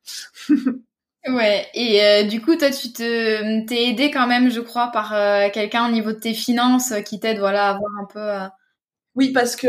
[1.28, 5.14] Ouais, et euh, du coup, toi, tu te t'es aidé quand même, je crois, par
[5.14, 8.50] euh, quelqu'un au niveau de tes finances euh, qui t'aide, voilà, à voir un peu.
[9.16, 9.68] Oui, parce que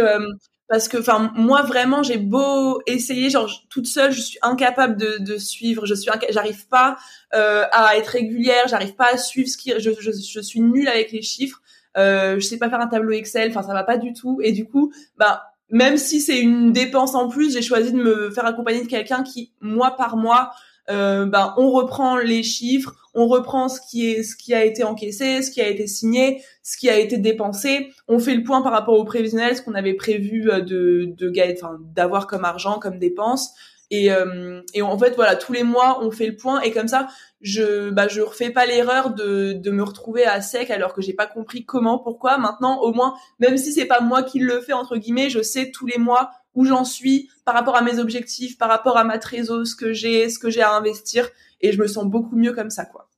[0.68, 5.18] parce que, enfin, moi vraiment, j'ai beau essayer, genre toute seule, je suis incapable de,
[5.20, 6.96] de suivre, je suis, j'arrive pas
[7.32, 11.12] à être régulière, j'arrive pas à suivre ce qui, je, je, je suis nulle avec
[11.12, 11.60] les chiffres,
[11.96, 14.66] je sais pas faire un tableau Excel, enfin, ça va pas du tout, et du
[14.66, 18.82] coup, bah même si c'est une dépense en plus, j'ai choisi de me faire accompagner
[18.82, 20.52] de quelqu'un qui, mois par mois,
[20.90, 24.84] euh, ben on reprend les chiffres, on reprend ce qui est ce qui a été
[24.84, 28.62] encaissé, ce qui a été signé, ce qui a été dépensé, on fait le point
[28.62, 32.78] par rapport au prévisionnel, ce qu'on avait prévu euh, de de enfin d'avoir comme argent,
[32.78, 33.52] comme dépense.
[33.94, 36.88] Et, euh, et en fait voilà tous les mois on fait le point et comme
[36.88, 37.08] ça
[37.42, 41.12] je bah je refais pas l'erreur de de me retrouver à sec alors que j'ai
[41.12, 44.72] pas compris comment pourquoi maintenant au moins même si c'est pas moi qui le fais
[44.72, 48.58] entre guillemets je sais tous les mois où j'en suis par rapport à mes objectifs,
[48.58, 51.28] par rapport à ma trésor, ce que j'ai, ce que j'ai à investir,
[51.60, 53.08] et je me sens beaucoup mieux comme ça, quoi.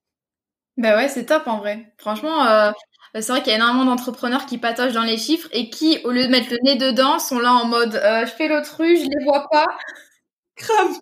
[0.77, 1.93] Bah ouais, c'est top en vrai.
[1.99, 2.73] Franchement, euh,
[3.15, 6.11] c'est vrai qu'il y a énormément d'entrepreneurs qui patochent dans les chiffres et qui, au
[6.11, 9.05] lieu de mettre le nez dedans, sont là en mode euh, je fais l'autruche, je
[9.05, 9.67] les vois pas.
[10.57, 10.99] Grave.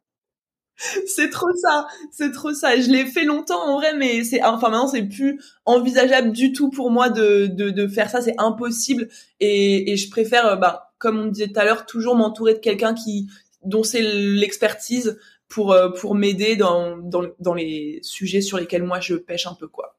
[1.06, 2.76] C'est trop ça, c'est trop ça.
[2.80, 6.70] Je l'ai fait longtemps en vrai, mais c'est enfin maintenant c'est plus envisageable du tout
[6.70, 8.20] pour moi de de, de faire ça.
[8.20, 12.14] C'est impossible et, et je préfère euh, bah comme on disait tout à l'heure, toujours
[12.14, 13.26] m'entourer de quelqu'un qui
[13.64, 19.00] dont c'est l'expertise pour euh, pour m'aider dans, dans, dans les sujets sur lesquels moi
[19.00, 19.96] je pêche un peu quoi.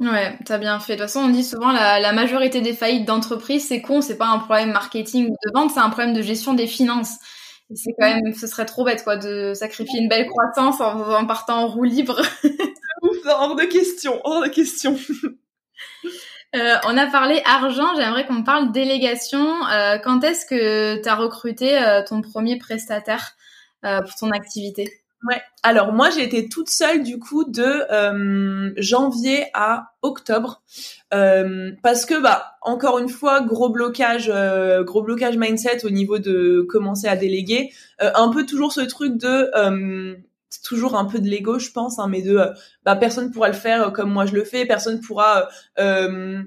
[0.00, 0.94] Ouais, t'as bien fait.
[0.94, 4.16] De toute façon, on dit souvent la, la majorité des faillites d'entreprise, c'est con, c'est
[4.16, 7.16] pas un problème marketing ou de vente, c'est un problème de gestion des finances.
[7.74, 11.26] C'est quand même, ce serait trop bête quoi de sacrifier une belle croissance en, en
[11.26, 12.22] partant en roue libre.
[13.26, 14.96] hors de question, hors de question.
[16.56, 19.66] Euh, on a parlé argent, j'aimerais qu'on parle délégation.
[19.66, 23.32] Euh, quand est-ce que tu as recruté euh, ton premier prestataire
[23.82, 24.90] pour ton activité?
[25.28, 25.40] Ouais.
[25.62, 27.86] Alors moi j'ai été toute seule du coup de
[28.76, 30.62] janvier à octobre
[31.10, 34.32] parce que bah encore une fois gros blocage
[34.84, 39.50] gros blocage mindset au niveau de commencer à déléguer un peu toujours ce truc de
[40.64, 42.52] toujours un peu de l'ego, je pense, hein, mais de euh,
[42.84, 46.42] bah, personne pourra le faire euh, comme moi je le fais, personne pourra euh,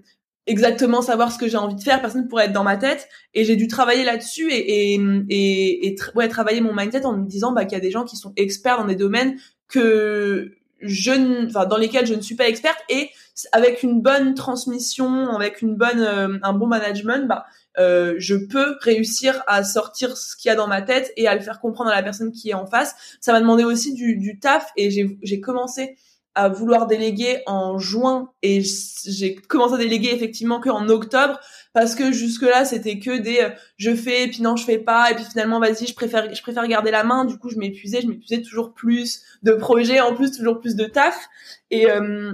[0.47, 3.07] exactement savoir ce que j'ai envie de faire, personne pourra être dans ma tête.
[3.33, 7.51] Et j'ai dû travailler là-dessus et, et, et, ouais, travailler mon mindset en me disant
[7.51, 9.37] bah, qu'il y a des gens qui sont experts dans des domaines
[9.67, 12.79] que je, dans lesquels je ne suis pas experte.
[12.89, 13.09] Et
[13.51, 17.45] avec une bonne transmission, avec une bonne, un bon management, bah,
[17.79, 21.35] euh, je peux réussir à sortir ce qu'il y a dans ma tête et à
[21.35, 22.95] le faire comprendre à la personne qui est en face.
[23.19, 25.95] Ça m'a demandé aussi du, du taf et j'ai commencé
[26.33, 28.63] à vouloir déléguer en juin et
[29.05, 31.39] j'ai commencé à déléguer effectivement que en octobre
[31.73, 34.77] parce que jusque là c'était que des euh, je fais et puis non je fais
[34.77, 37.57] pas et puis finalement vas-y je préfère je préfère garder la main du coup je
[37.57, 41.27] m'épuisais je m'épuisais toujours plus de projets en plus toujours plus de taf
[41.69, 42.31] et euh,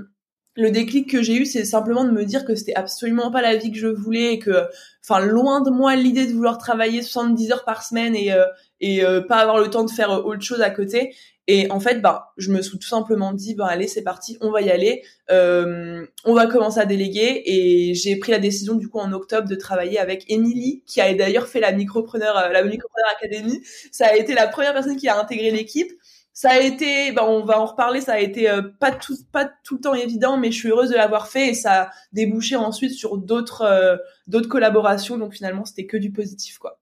[0.57, 3.55] le déclic que j'ai eu, c'est simplement de me dire que c'était absolument pas la
[3.55, 4.67] vie que je voulais et que,
[5.03, 8.45] enfin, loin de moi l'idée de vouloir travailler 70 heures par semaine et euh,
[8.81, 11.15] et euh, pas avoir le temps de faire euh, autre chose à côté.
[11.45, 14.51] Et en fait, bah, je me suis tout simplement dit, bah allez, c'est parti, on
[14.51, 17.43] va y aller, on va commencer à déléguer.
[17.45, 21.13] Et j'ai pris la décision du coup en octobre de travailler avec Émilie, qui a
[21.13, 23.61] d'ailleurs fait la micropreneur, la micropreneur academy.
[23.93, 25.93] Ça a été la première personne qui a intégré l'équipe
[26.37, 29.49] ça a été, ben on va en reparler, ça a été euh, pas tout pas
[29.63, 32.55] tout le temps évident, mais je suis heureuse de l'avoir fait et ça a débouché
[32.55, 33.97] ensuite sur d'autres euh,
[34.27, 36.79] d'autres collaborations, donc finalement c'était que du positif quoi.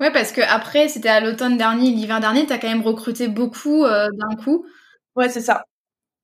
[0.00, 3.84] Ouais, parce que après c'était à l'automne dernier, l'hiver dernier, t'as quand même recruté beaucoup
[3.84, 4.66] euh, d'un coup.
[5.14, 5.62] Ouais, c'est ça.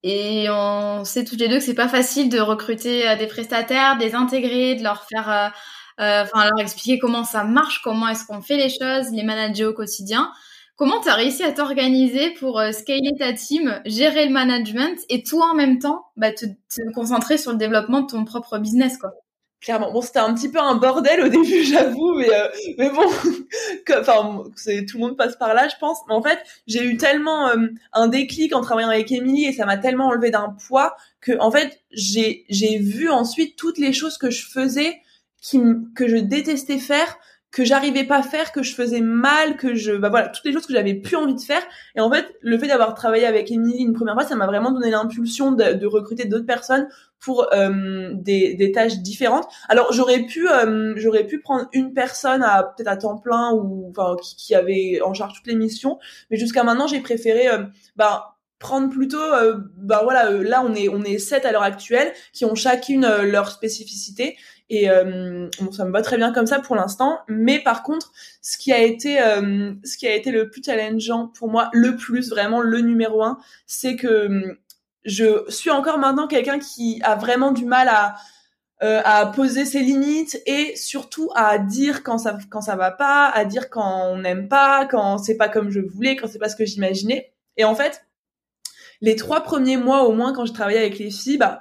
[0.03, 4.17] Et on sait toutes les deux que c'est pas facile de recruter des prestataires, des
[4.17, 5.53] intégrer, de leur faire,
[5.99, 9.73] enfin leur expliquer comment ça marche, comment est-ce qu'on fait les choses, les manager au
[9.73, 10.33] quotidien.
[10.77, 15.23] Comment tu as réussi à t'organiser pour euh, scaler ta team, gérer le management et
[15.23, 16.45] toi en même temps bah, te,
[16.95, 19.13] concentrer sur le développement de ton propre business quoi?
[19.63, 23.07] Clairement, bon c'était un petit peu un bordel au début j'avoue, mais euh, mais bon,
[23.99, 25.97] enfin c'est tout le monde passe par là je pense.
[26.09, 29.65] Mais en fait j'ai eu tellement euh, un déclic en travaillant avec Émilie et ça
[29.65, 34.19] m'a tellement enlevé d'un poids que en fait j'ai j'ai vu ensuite toutes les choses
[34.19, 35.01] que je faisais
[35.41, 35.59] qui
[35.95, 37.17] que je détestais faire
[37.57, 40.53] que j'arrivais pas à faire, que je faisais mal, que je, bah voilà, toutes les
[40.53, 41.63] choses que j'avais plus envie de faire.
[41.95, 44.73] Et en fait, le fait d'avoir travaillé avec Émilie une première fois, ça m'a vraiment
[44.73, 46.87] donné l'impulsion de, de, recruter d'autres personnes
[47.19, 49.49] pour euh, des, des, tâches différentes.
[49.71, 53.89] Alors j'aurais pu, euh, j'aurais pu prendre une personne à peut-être à temps plein ou
[53.89, 55.99] enfin qui, qui, avait en charge toutes les missions,
[56.31, 57.63] mais jusqu'à maintenant j'ai préféré, euh,
[57.97, 59.21] bah prendre plutôt
[59.77, 63.51] bah voilà là on est on est sept à l'heure actuelle qui ont chacune leur
[63.51, 64.35] spécificité
[64.69, 67.21] et euh, bon, ça me va très bien comme ça pour l'instant.
[67.29, 71.29] Mais par contre, ce qui a été, euh, ce qui a été le plus challengeant
[71.29, 74.61] pour moi, le plus vraiment le numéro un, c'est que euh,
[75.05, 78.17] je suis encore maintenant quelqu'un qui a vraiment du mal à
[78.83, 83.27] euh, à poser ses limites et surtout à dire quand ça quand ça va pas,
[83.29, 86.49] à dire quand on n'aime pas, quand c'est pas comme je voulais, quand c'est pas
[86.49, 87.33] ce que j'imaginais.
[87.57, 88.05] Et en fait,
[89.01, 91.61] les trois premiers mois au moins quand je travaillais avec les filles, bah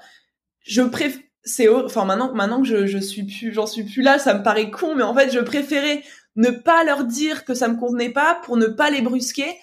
[0.62, 4.20] je préfère c'est enfin maintenant maintenant que je, je suis plus j'en suis plus là
[4.20, 6.02] ça me paraît con mais en fait je préférais
[6.36, 9.56] ne pas leur dire que ça me convenait pas pour ne pas les brusquer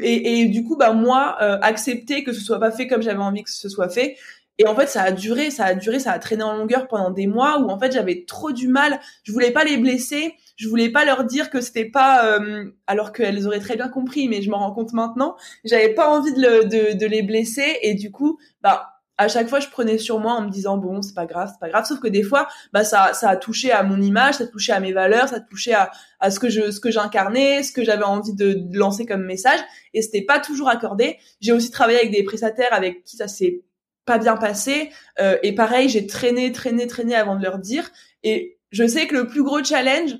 [0.00, 3.18] et, et du coup bah moi euh, accepter que ce soit pas fait comme j'avais
[3.18, 4.16] envie que ce soit fait.
[4.58, 7.10] Et en fait ça a duré ça a duré ça a traîné en longueur pendant
[7.10, 9.00] des mois où en fait j'avais trop du mal.
[9.24, 13.12] Je voulais pas les blesser je voulais pas leur dire que c'était pas euh, alors
[13.12, 15.36] qu'elles auraient très bien compris mais je m'en rends compte maintenant.
[15.64, 19.60] J'avais pas envie de, de, de les blesser et du coup bah à chaque fois
[19.60, 21.84] je prenais sur moi en me disant bon c'est pas grave c'est pas grave.
[21.84, 24.72] Sauf que des fois bah ça ça a touché à mon image ça a touché
[24.72, 27.70] à mes valeurs ça a touché à à ce que je ce que j'incarnais ce
[27.70, 29.60] que j'avais envie de, lancer comme message.
[29.92, 31.18] Et c'était pas toujours accordé.
[31.42, 33.62] J'ai aussi travaillé avec des prestataires avec qui ça s'est
[34.06, 34.90] pas bien passé.
[35.20, 37.90] Euh, et pareil j'ai traîné traîné traîné avant de leur dire.
[38.22, 40.16] Et je sais que le plus gros challenge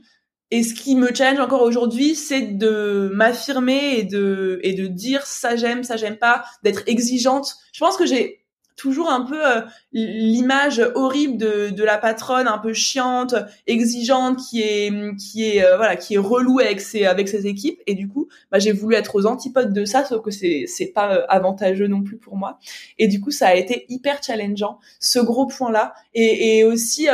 [0.51, 5.25] et ce qui me challenge encore aujourd'hui, c'est de m'affirmer et de et de dire
[5.25, 7.55] ça j'aime, ça j'aime pas, d'être exigeante.
[7.73, 8.40] Je pense que j'ai
[8.81, 9.61] toujours un peu euh,
[9.93, 13.35] l'image horrible de, de la patronne un peu chiante,
[13.67, 17.79] exigeante, qui est qui est euh, voilà, qui est relou avec ses avec ses équipes
[17.87, 20.87] et du coup, bah, j'ai voulu être aux antipodes de ça sauf que c'est c'est
[20.87, 22.59] pas euh, avantageux non plus pour moi.
[22.99, 27.07] Et du coup, ça a été hyper challengeant ce gros point là et et aussi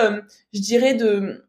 [0.53, 1.45] je dirais de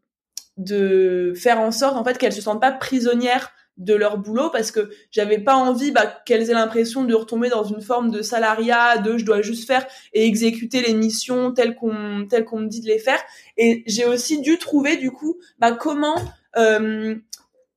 [0.57, 4.71] de faire en sorte en fait qu'elles se sentent pas prisonnières de leur boulot parce
[4.71, 8.97] que j'avais pas envie bah, qu'elles aient l'impression de retomber dans une forme de salariat
[8.97, 12.81] de je dois juste faire et exécuter les missions telles qu'on telles qu'on me dit
[12.81, 13.21] de les faire.
[13.57, 16.15] Et j'ai aussi dû trouver du coup bah, comment
[16.57, 17.15] euh,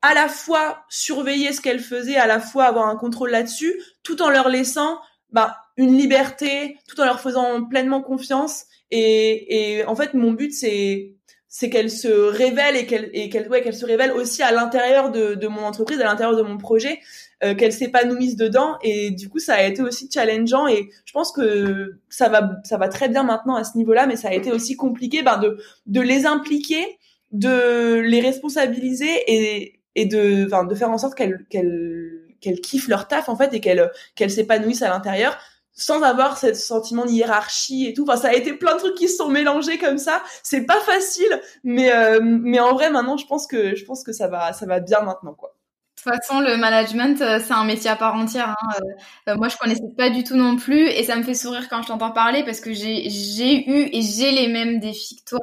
[0.03, 4.23] à la fois surveiller ce qu'elles faisaient à la fois avoir un contrôle là-dessus tout
[4.23, 4.99] en leur laissant
[5.31, 8.65] bah, une liberté tout en leur faisant pleinement confiance.
[8.91, 11.15] Et, et en fait mon but c'est
[11.53, 15.11] c'est qu'elle se révèle et qu'elle et qu'elle ouais, qu'elle se révèle aussi à l'intérieur
[15.11, 17.01] de, de mon entreprise, à l'intérieur de mon projet,
[17.43, 18.79] euh, qu'elle s'épanouisse dedans.
[18.85, 22.79] Et du coup ça a été aussi challengeant et je pense que ça va ça
[22.79, 25.59] va très bien maintenant à ce niveau-là, mais ça a été aussi compliqué ben de
[25.87, 26.87] de les impliquer,
[27.33, 32.89] de les responsabiliser et et de enfin de faire en sorte qu'elles qu'elles qu'elles kiffent
[32.89, 35.37] leur taf en fait et qu'elles qu'elles s'épanouissent à l'intérieur
[35.81, 38.05] sans avoir ce sentiment de hiérarchie et tout.
[38.09, 40.23] Enfin, ça a été plein de trucs qui se sont mélangés comme ça.
[40.43, 44.13] C'est pas facile, mais euh, mais en vrai, maintenant, je pense que je pense que
[44.13, 45.57] ça va ça va bien maintenant, quoi.
[45.97, 48.55] De toute façon, le management, euh, c'est un métier à part entière.
[48.63, 48.79] Hein.
[49.29, 51.83] Euh, moi, je connaissais pas du tout non plus, et ça me fait sourire quand
[51.83, 55.41] je t'entends parler parce que j'ai j'ai eu et j'ai les mêmes défis que toi.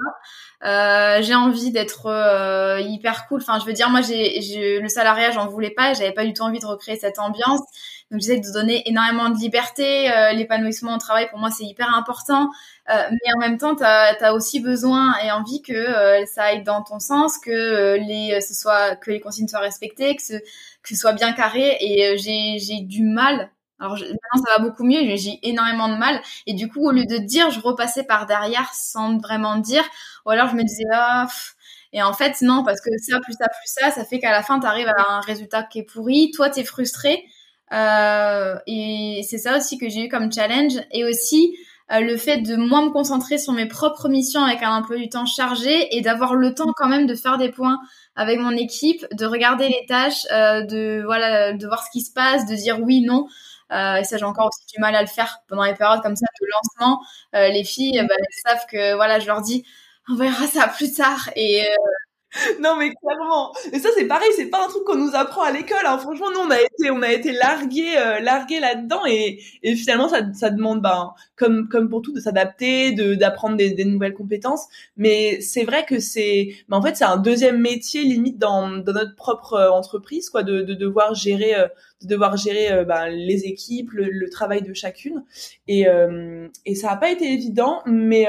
[0.64, 3.42] Euh, j'ai envie d'être euh, hyper cool.
[3.42, 5.94] Enfin, je veux dire, moi, j'ai, le salariat, j'en voulais pas.
[5.94, 7.62] J'avais pas du tout envie de recréer cette ambiance.
[8.10, 10.12] Donc, j'essaie de donner énormément de liberté.
[10.12, 12.50] Euh, l'épanouissement au travail, pour moi, c'est hyper important.
[12.88, 17.00] mais en même temps, tu as, aussi besoin et envie que ça aille dans ton
[17.00, 21.14] sens, que les, ce soit, que les consignes soient respectées, que ce, que ce soit
[21.14, 21.78] bien carré.
[21.82, 26.22] Et j'ai, j'ai du mal alors maintenant ça va beaucoup mieux, j'ai énormément de mal.
[26.48, 29.84] Et du coup, au lieu de dire, je repassais par derrière sans vraiment dire.
[30.26, 31.28] Ou alors je me disais, ah,
[31.94, 34.44] et en fait non, parce que ça plus ça plus ça, ça fait qu'à la
[34.44, 36.32] fin tu arrives à un résultat qui est pourri.
[36.32, 37.24] Toi t'es frustré.
[37.74, 40.74] Euh, et c'est ça aussi que j'ai eu comme challenge.
[40.92, 41.56] Et aussi
[41.92, 45.08] euh, le fait de moins me concentrer sur mes propres missions avec un emploi du
[45.10, 47.80] temps chargé et d'avoir le temps quand même de faire des points
[48.16, 52.12] avec mon équipe, de regarder les tâches, euh, de voilà, de voir ce qui se
[52.12, 53.28] passe, de dire oui non.
[53.72, 56.16] Euh, et ça, j'ai encore aussi du mal à le faire pendant les périodes comme
[56.16, 57.02] ça de lancement.
[57.36, 59.66] Euh, les filles, bah, elles savent que voilà, je leur dis,
[60.10, 61.30] on verra ça plus tard.
[61.36, 61.66] Et euh,
[62.62, 63.54] non mais clairement.
[63.72, 65.86] Et ça c'est pareil, c'est pas un truc qu'on nous apprend à l'école.
[65.86, 65.98] Hein.
[65.98, 70.10] Franchement, nous on a été on a été largués euh, largués là-dedans et, et finalement
[70.10, 74.68] ça, demande ben comme comme pour tout de s'adapter, de d'apprendre des, nouvelles compétences.
[74.98, 79.16] Mais c'est vrai que c'est ben, en fait c'est un deuxième métier limite dans notre
[79.16, 81.56] propre entreprise quoi de de devoir gérer
[82.02, 85.24] de devoir gérer bah, les équipes, le, travail de chacune.
[85.68, 85.86] Et,
[86.66, 88.28] et ça n'a pas été évident, mais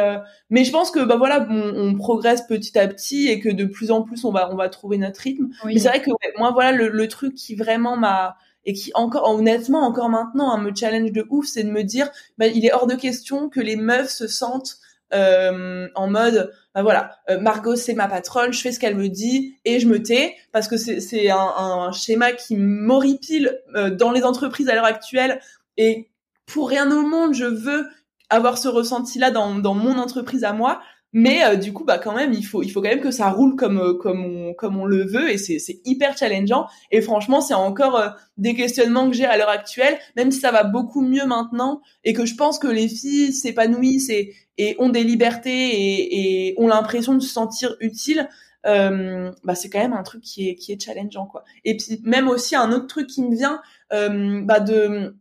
[0.51, 3.91] mais je pense que bah voilà, on, progresse petit à petit et que de plus
[3.91, 5.49] en plus on va on va trouver notre rythme.
[5.65, 8.37] Mais c'est vrai que moi voilà le, le truc qui vraiment m'a
[8.69, 12.11] et qui encore honnêtement encore maintenant hein, me challenge de ouf, c'est de me dire
[12.37, 14.77] bah, il est hors de question que les meufs se sentent
[15.15, 19.09] euh, en mode bah voilà euh, Margot c'est ma patronne je fais ce qu'elle me
[19.09, 24.23] dit et je me tais parce que c'est un, schéma qui m'horripile euh, dans les
[24.23, 25.41] entreprises à l'heure actuelle
[25.79, 26.11] et
[26.45, 27.87] pour rien au monde je veux
[28.29, 30.83] avoir ce ressenti là dans mon entreprise à moi
[31.13, 33.31] mais euh, du coup bah quand même il faut il faut quand même que ça
[33.31, 36.67] roule comme euh, comme on comme on le veut et c'est c'est hyper challengeant.
[36.91, 40.53] Et franchement c'est encore euh, des questionnements que j'ai à l'heure actuelle même si ça
[40.53, 44.89] va beaucoup mieux maintenant et que je pense que les filles s'épanouissent et et ont
[44.89, 48.29] des libertés et, et ont l'impression de se sentir utiles
[48.65, 51.43] bah c'est quand même un truc qui est qui est challengeant quoi.
[51.65, 55.17] Et puis même aussi un autre truc qui me vient bah de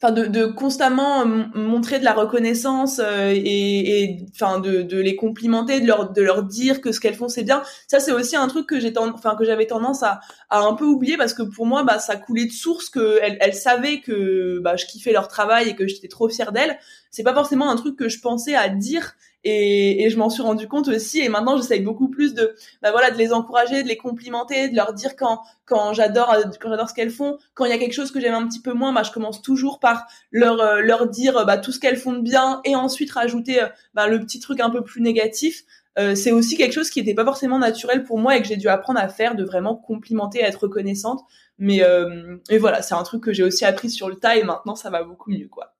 [0.00, 5.80] enfin de, de, constamment montrer de la reconnaissance euh, et enfin de, de, les complimenter
[5.80, 7.62] de leur de leur dire que ce qu'elles font c'est bien.
[7.88, 10.20] Ça c'est aussi un truc que j'ai enfin que j'avais tendance à,
[10.50, 13.38] à un peu oublier parce que pour moi bah ça coulait de source que elles,
[13.40, 16.78] elles savaient que bah je kiffais leur travail et que j'étais trop fière d'elles.
[17.10, 19.14] C'est pas forcément un truc que je pensais à dire
[19.48, 22.90] et, et je m'en suis rendu compte aussi et maintenant j'essaye beaucoup plus de bah
[22.90, 26.88] voilà de les encourager de les complimenter de leur dire quand quand j'adore quand j'adore
[26.88, 27.38] ce qu'elles font.
[27.54, 29.42] Quand il y a quelque chose que j'aime un petit peu moins bah je commence
[29.42, 33.12] toujours par leur euh, leur dire bah tout ce qu'elles font de bien et ensuite
[33.12, 35.62] rajouter euh, bah, le petit truc un peu plus négatif.
[35.98, 38.56] Euh, c'est aussi quelque chose qui n'était pas forcément naturel pour moi et que j'ai
[38.56, 41.22] dû apprendre à faire de vraiment complimenter à être reconnaissante.
[41.58, 44.42] Mais euh, et voilà c'est un truc que j'ai aussi appris sur le tas et
[44.42, 45.75] maintenant ça va beaucoup mieux quoi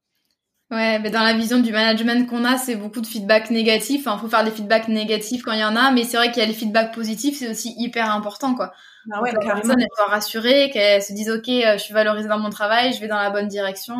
[0.71, 4.07] Ouais, mais dans la vision du management qu'on a, c'est beaucoup de feedback négatif.
[4.07, 6.43] Enfin, faut faire des feedbacks négatifs quand il y en a, mais c'est vrai qu'il
[6.43, 8.73] y a les feedbacks positifs, c'est aussi hyper important, quoi.
[9.13, 12.29] Ah ouais, la personne elle soit rassurée, qu'elle se dise ok, euh, je suis valorisée
[12.29, 13.95] dans mon travail, je vais dans la bonne direction.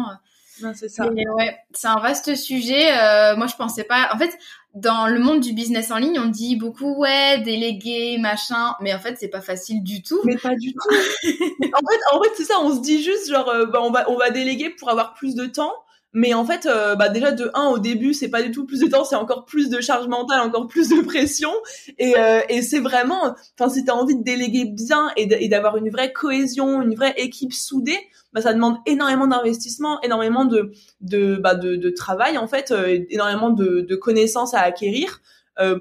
[0.75, 1.07] c'est ça.
[1.07, 2.91] ouais, c'est un vaste sujet.
[2.99, 4.09] Euh, moi, je pensais pas.
[4.13, 4.37] En fait,
[4.75, 8.99] dans le monde du business en ligne, on dit beaucoup ouais, délégué, machin, mais en
[8.99, 10.21] fait, c'est pas facile du tout.
[10.25, 10.89] Mais pas du tout.
[11.23, 12.55] en fait, en fait, c'est ça.
[12.61, 15.37] On se dit juste genre, euh, bah, on va, on va déléguer pour avoir plus
[15.37, 15.73] de temps.
[16.19, 18.81] Mais en fait, euh, bah déjà de 1 au début, c'est pas du tout plus
[18.81, 21.51] de temps, c'est encore plus de charge mentale, encore plus de pression.
[21.99, 25.91] Et, euh, et c'est vraiment, enfin, si t'as envie de déléguer bien et d'avoir une
[25.91, 27.99] vraie cohésion, une vraie équipe soudée,
[28.33, 32.99] bah ça demande énormément d'investissement, énormément de de, bah, de de travail en fait, euh,
[33.11, 35.21] énormément de, de connaissances à acquérir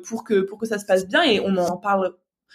[0.03, 1.23] pour que pour que ça se passe bien.
[1.23, 2.13] Et on en parle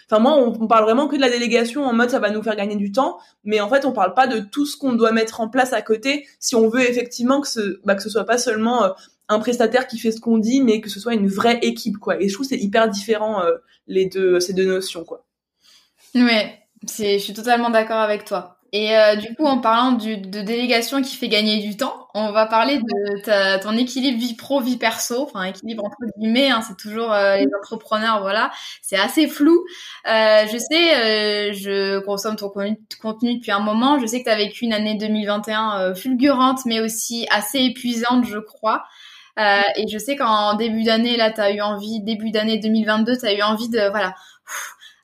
[0.09, 2.55] Enfin moi, on, parle vraiment que de la délégation en mode ça va nous faire
[2.55, 5.39] gagner du temps, mais en fait on parle pas de tout ce qu'on doit mettre
[5.39, 8.37] en place à côté si on veut effectivement que ce bah, que ce soit pas
[8.37, 8.89] seulement euh,
[9.29, 12.21] un prestataire qui fait ce qu'on dit, mais que ce soit une vraie équipe quoi.
[12.21, 13.53] Et je trouve c'est hyper différent euh,
[13.87, 15.25] les deux ces deux notions quoi.
[16.13, 18.57] Ouais, je suis totalement d'accord avec toi.
[18.73, 22.45] Et euh, du coup, en parlant de délégation qui fait gagner du temps, on va
[22.45, 27.11] parler de ton équilibre vie pro vie perso, enfin équilibre entre guillemets, hein, c'est toujours
[27.11, 28.51] euh, les entrepreneurs, voilà,
[28.81, 29.63] c'est assez flou.
[30.07, 34.29] Euh, je sais, euh, je consomme ton contenu depuis un moment, je sais que tu
[34.29, 38.83] as vécu une année 2021 fulgurante, mais aussi assez épuisante, je crois.
[39.37, 43.25] et je sais qu'en début d'année, là, tu as eu envie, début d'année 2022, tu
[43.25, 44.15] as eu envie de, voilà,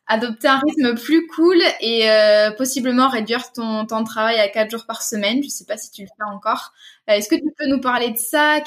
[0.08, 2.10] adopter un rythme plus cool et
[2.58, 5.42] possiblement réduire ton temps de travail à 4 jours par semaine.
[5.44, 6.74] Je sais pas si tu le fais encore.
[7.10, 8.60] Euh, est-ce que tu peux nous parler de ça?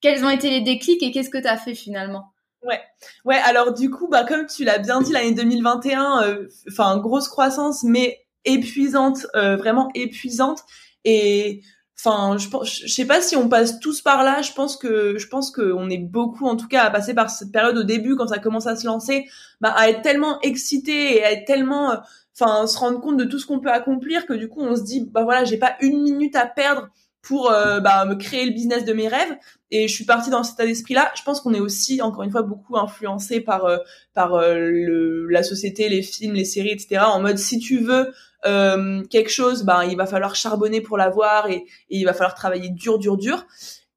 [0.00, 2.32] Quels ont été les déclics et qu'est-ce que tu as fait finalement?
[2.62, 2.80] Ouais,
[3.24, 3.38] ouais.
[3.44, 7.84] Alors du coup, bah comme tu l'as bien dit, l'année 2021, euh, enfin grosse croissance,
[7.84, 10.62] mais épuisante, vraiment épuisante.
[11.04, 11.62] Et
[11.98, 14.42] Enfin, je, je sais pas si on passe tous par là.
[14.42, 17.50] Je pense que je pense qu'on est beaucoup, en tout cas, à passer par cette
[17.52, 19.26] période au début quand ça commence à se lancer,
[19.60, 21.96] bah, à être tellement excité et à être tellement, euh,
[22.38, 24.82] enfin, se rendre compte de tout ce qu'on peut accomplir que du coup, on se
[24.82, 26.88] dit, bah voilà, j'ai pas une minute à perdre
[27.26, 29.36] pour euh, bah, me créer le business de mes rêves.
[29.72, 31.10] Et je suis partie dans cet état d'esprit-là.
[31.16, 33.78] Je pense qu'on est aussi, encore une fois, beaucoup influencé par euh,
[34.14, 37.02] par le, la société, les films, les séries, etc.
[37.06, 38.12] En mode, si tu veux
[38.46, 42.34] euh, quelque chose, ben il va falloir charbonner pour l'avoir et, et il va falloir
[42.34, 43.44] travailler dur, dur, dur.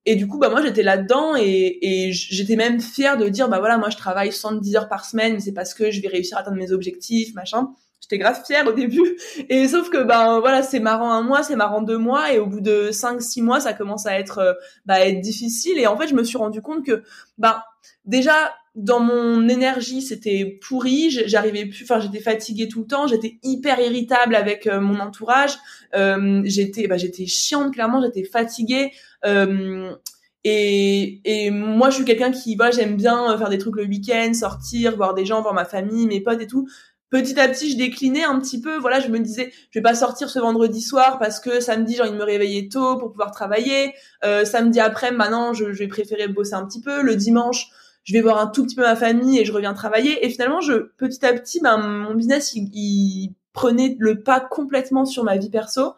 [0.06, 3.60] Et du coup, bah moi j'étais là-dedans et, et j'étais même fière de dire bah
[3.60, 6.38] voilà moi je travaille 110 heures par semaine, mais c'est parce que je vais réussir
[6.38, 7.70] à atteindre mes objectifs, machin.
[8.10, 9.18] J'étais grave fière au début.
[9.49, 12.47] Et sauf que ben voilà c'est marrant un mois, c'est marrant deux mois et au
[12.47, 14.53] bout de cinq six mois ça commence à être euh,
[14.86, 15.78] bah être difficile.
[15.78, 17.03] Et en fait je me suis rendu compte que
[17.38, 17.66] bah
[18.05, 21.10] déjà dans mon énergie, c'était pourri.
[21.10, 23.07] J'arrivais plus, enfin, j'étais fatiguée tout le temps.
[23.07, 25.57] J'étais hyper irritable avec euh, mon entourage.
[25.95, 28.01] Euh, j'étais, bah, j'étais chiante clairement.
[28.01, 28.91] J'étais fatiguée.
[30.45, 34.34] Et, et moi, je suis quelqu'un qui, voilà, j'aime bien faire des trucs le week-end,
[34.34, 36.68] sortir, voir des gens, voir ma famille, mes potes et tout.
[37.10, 38.78] Petit à petit, je déclinais un petit peu.
[38.78, 42.01] Voilà, je me disais, je vais pas sortir ce vendredi soir parce que samedi, j'ai
[42.01, 43.93] envie de me réveiller tôt pour pouvoir travailler.
[44.24, 47.01] Euh, samedi après, maintenant, je, je, vais préférer bosser un petit peu.
[47.01, 47.68] Le dimanche,
[48.03, 50.26] je vais voir un tout petit peu ma famille et je reviens travailler.
[50.26, 55.24] Et finalement, je petit à petit, ben, mon business, il prenait le pas complètement sur
[55.24, 55.93] ma vie perso.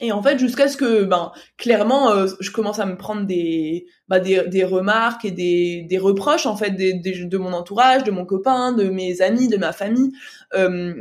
[0.00, 3.86] Et en fait, jusqu'à ce que, ben, clairement, euh, je commence à me prendre des,
[4.08, 8.24] bah, des, des remarques et des, des reproches, en fait, de mon entourage, de mon
[8.24, 10.12] copain, de mes amis, de ma famille,
[10.54, 10.94] euh,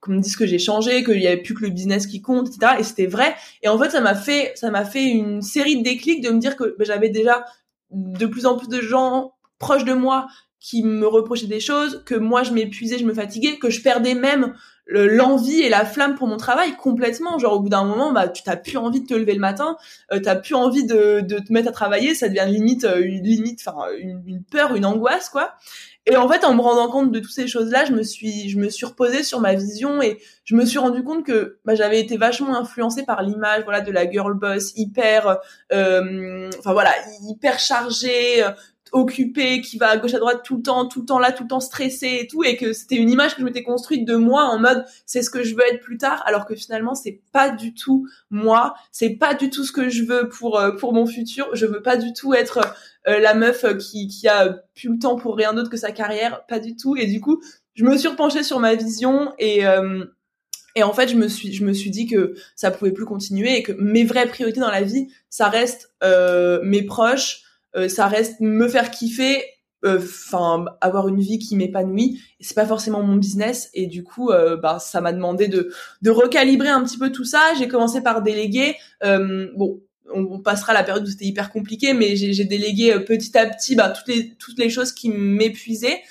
[0.00, 2.48] qu'on me dise que j'ai changé, qu'il y avait plus que le business qui compte,
[2.48, 2.74] etc.
[2.80, 3.34] Et c'était vrai.
[3.62, 6.38] Et en fait, ça m'a fait, ça m'a fait une série de déclics de me
[6.38, 7.44] dire que ben, j'avais déjà
[7.90, 10.26] de plus en plus de gens proches de moi
[10.58, 14.14] qui me reprochaient des choses, que moi je m'épuisais, je me fatiguais, que je perdais
[14.14, 14.54] même
[14.90, 17.38] l'envie et la flamme pour mon travail complètement.
[17.38, 19.76] Genre au bout d'un moment bah tu t'as plus envie de te lever le matin
[20.12, 23.22] euh, t'as plus envie de, de te mettre à travailler ça devient limite euh, une
[23.22, 25.54] limite enfin une, une, peur une angoisse quoi.
[26.06, 28.48] Et en fait en me rendant compte de toutes ces choses là je me suis
[28.48, 31.74] je me suis reposée sur ma vision et je me suis rendu compte que bah,
[31.74, 35.38] j'avais été vachement influencée par l'image voilà de la girl boss hyper
[35.72, 36.92] euh, enfin voilà
[37.28, 38.44] hyper chargée
[38.92, 41.44] occupé, qui va à gauche à droite tout le temps, tout le temps là, tout
[41.44, 44.16] le temps stressé et tout, et que c'était une image que je m'étais construite de
[44.16, 47.20] moi en mode c'est ce que je veux être plus tard, alors que finalement c'est
[47.32, 50.92] pas du tout moi, c'est pas du tout ce que je veux pour euh, pour
[50.92, 51.48] mon futur.
[51.54, 52.58] Je veux pas du tout être
[53.08, 56.44] euh, la meuf qui qui a plus le temps pour rien d'autre que sa carrière,
[56.46, 56.96] pas du tout.
[56.96, 57.40] Et du coup,
[57.74, 60.04] je me suis repenchée sur ma vision et euh,
[60.76, 63.56] et en fait, je me suis, je me suis dit que ça pouvait plus continuer
[63.56, 65.92] et que mes vraies priorités dans la vie, ça reste
[66.62, 67.49] mes proches, euh,
[67.88, 69.42] ça reste me faire kiffer
[69.82, 72.20] euh, enfin avoir une vie qui m'épanouit.
[72.40, 73.70] C'est pas forcément mon business.
[73.72, 77.24] Et du coup euh, bah ça m'a demandé de de recalibrer un petit peu tout
[77.24, 77.40] ça.
[77.58, 78.76] J'ai commencé par déléguer.
[79.02, 79.80] Bon
[80.12, 83.90] on, passera la période où c'était hyper compliqué mais j'ai délégué petit à petit bah
[83.90, 86.02] toutes les toutes les choses qui m'épuisaient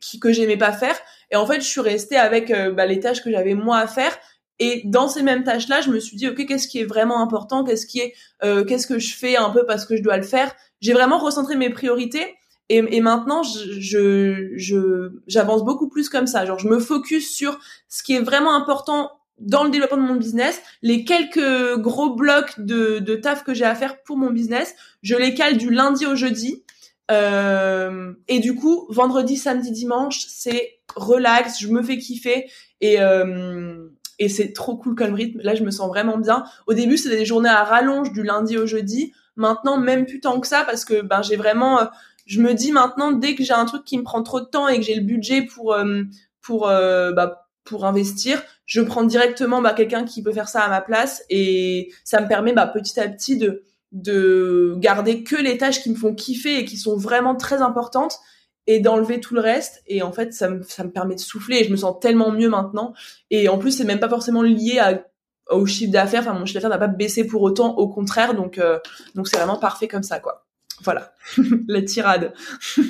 [0.00, 0.96] qui que j'aimais pas faire.
[1.32, 4.16] Et en fait je suis restée avec bah, les tâches que j'avais moi à faire.
[4.58, 7.62] Et dans ces mêmes tâches-là, je me suis dit, ok, qu'est-ce qui est vraiment important?
[7.62, 10.22] Qu'est-ce qui est, euh, qu'est-ce que je fais un peu parce que je dois le
[10.22, 10.54] faire?
[10.80, 12.34] J'ai vraiment recentré mes priorités.
[12.68, 16.44] Et, et maintenant, je, je, j'avance beaucoup plus comme ça.
[16.44, 17.58] Genre, je me focus sur
[17.88, 22.58] ce qui est vraiment important dans le développement de mon business, les quelques gros blocs
[22.58, 26.06] de, de taf que j'ai à faire pour mon business, je les cale du lundi
[26.06, 26.64] au jeudi.
[27.10, 32.50] Euh, et du coup, vendredi, samedi, dimanche, c'est relax, je me fais kiffer
[32.80, 35.40] et euh, et c'est trop cool comme rythme.
[35.42, 36.44] Là, je me sens vraiment bien.
[36.66, 39.12] Au début, c'était des journées à rallonge du lundi au jeudi.
[39.36, 41.84] Maintenant, même plus tant que ça parce que ben j'ai vraiment euh,
[42.24, 44.66] je me dis maintenant dès que j'ai un truc qui me prend trop de temps
[44.68, 46.02] et que j'ai le budget pour euh,
[46.40, 50.68] pour euh, bah, pour investir, je prends directement bah, quelqu'un qui peut faire ça à
[50.68, 55.58] ma place et ça me permet bah, petit à petit de de garder que les
[55.58, 58.18] tâches qui me font kiffer et qui sont vraiment très importantes
[58.66, 59.82] et d'enlever tout le reste.
[59.86, 62.32] Et en fait ça me, ça me permet de souffler et je me sens tellement
[62.32, 62.94] mieux maintenant.
[63.30, 65.04] Et en plus c'est même pas forcément lié à
[65.50, 68.58] au chiffre d'affaires enfin mon chiffre d'affaires n'a pas baissé pour autant au contraire donc
[68.58, 68.78] euh,
[69.14, 70.46] donc c'est vraiment parfait comme ça quoi.
[70.82, 71.12] Voilà.
[71.68, 72.32] La tirade.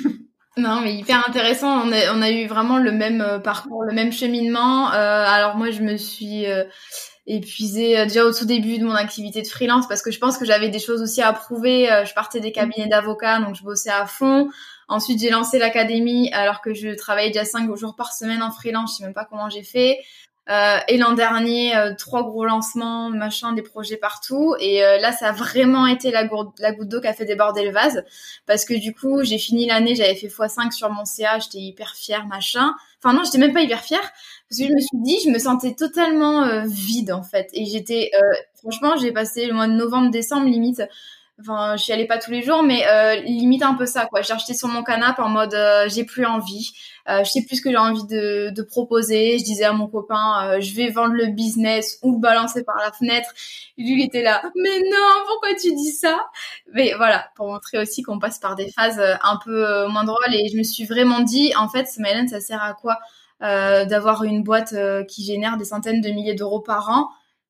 [0.59, 1.83] Non mais hyper intéressant.
[1.85, 4.91] On a on a eu vraiment le même euh, parcours le même cheminement.
[4.91, 6.45] Euh, alors moi je me suis
[7.27, 10.45] épuisée déjà au tout début de mon activité de freelance parce que je pense que
[10.45, 11.87] j'avais des choses aussi à prouver.
[12.07, 14.49] Je partais des cabinets d'avocats donc je bossais à fond.
[14.89, 18.93] Ensuite, j'ai lancé l'académie alors que je travaillais déjà cinq jours par semaine en freelance.
[18.93, 19.99] Je sais même pas comment j'ai fait.
[20.49, 24.55] Euh, et l'an dernier, euh, trois gros lancements, machin, des projets partout.
[24.59, 26.23] Et euh, là, ça a vraiment été la,
[26.59, 28.03] la goutte d'eau qui a fait déborder le vase.
[28.45, 31.95] Parce que du coup, j'ai fini l'année, j'avais fait x5 sur mon CA, j'étais hyper
[31.95, 32.73] fière, machin.
[33.03, 34.11] Enfin non, j'étais même pas hyper fière.
[34.49, 37.49] Parce que je me suis dit, je me sentais totalement vide en fait.
[37.51, 38.11] Et j'étais,
[38.55, 40.81] franchement, j'ai passé le mois de novembre, décembre limite
[41.39, 44.23] Enfin, je suis allais pas tous les jours, mais euh, limite un peu ça, quoi.
[44.23, 46.73] J'ai acheté sur mon canapé en mode euh, j'ai plus envie,
[47.09, 49.37] euh, je sais plus ce que j'ai envie de, proposer.
[49.39, 52.77] Je disais à mon copain, euh, je vais vendre le business ou le balancer par
[52.77, 53.29] la fenêtre.
[53.77, 56.27] Lui, il était là, mais non, pourquoi tu dis ça?
[56.73, 60.33] Mais voilà, pour montrer aussi qu'on passe par des phases un peu moins drôles.
[60.33, 62.99] Et je me suis vraiment dit, en fait, Smiley, ça sert à quoi
[63.39, 64.75] d'avoir une boîte
[65.07, 67.09] qui génère des centaines de milliers d'euros par an?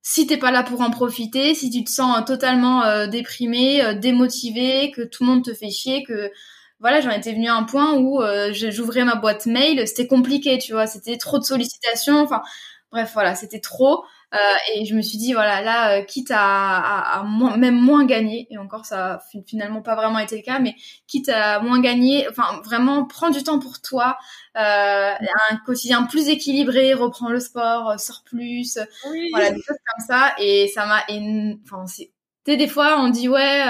[0.09, 3.83] Si t'es pas là pour en profiter, si tu te sens euh, totalement euh, déprimé,
[3.83, 6.31] euh, démotivé, que tout le monde te fait chier, que
[6.79, 8.21] voilà, j'en étais venue à un point où
[8.51, 12.41] j'ouvrais ma boîte mail, c'était compliqué, tu vois, c'était trop de sollicitations, enfin
[12.91, 14.03] bref, voilà, c'était trop.
[14.33, 14.37] Euh,
[14.75, 18.45] et je me suis dit, voilà, là, euh, quitte à, à, moins, même moins gagner,
[18.51, 20.75] et encore ça a finalement pas vraiment été le cas, mais
[21.07, 24.17] quitte à moins gagner, enfin vraiment prends du temps pour toi,
[24.57, 25.13] euh,
[25.49, 28.77] un quotidien plus équilibré, reprends le sport, euh, sors plus,
[29.31, 31.03] voilà, des choses comme ça, et ça m'a,
[31.63, 32.11] enfin c'est
[32.55, 33.63] des fois, on dit ouais,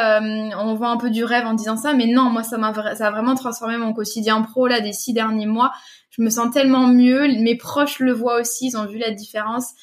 [0.57, 3.07] on voit un peu du rêve en disant ça, mais non, moi, ça m'a, ça
[3.07, 5.71] a vraiment transformé mon quotidien pro là des six derniers mois
[6.17, 7.27] je me sens tellement mieux.
[7.39, 9.73] Mes proches le voient aussi, ils ont vu la différence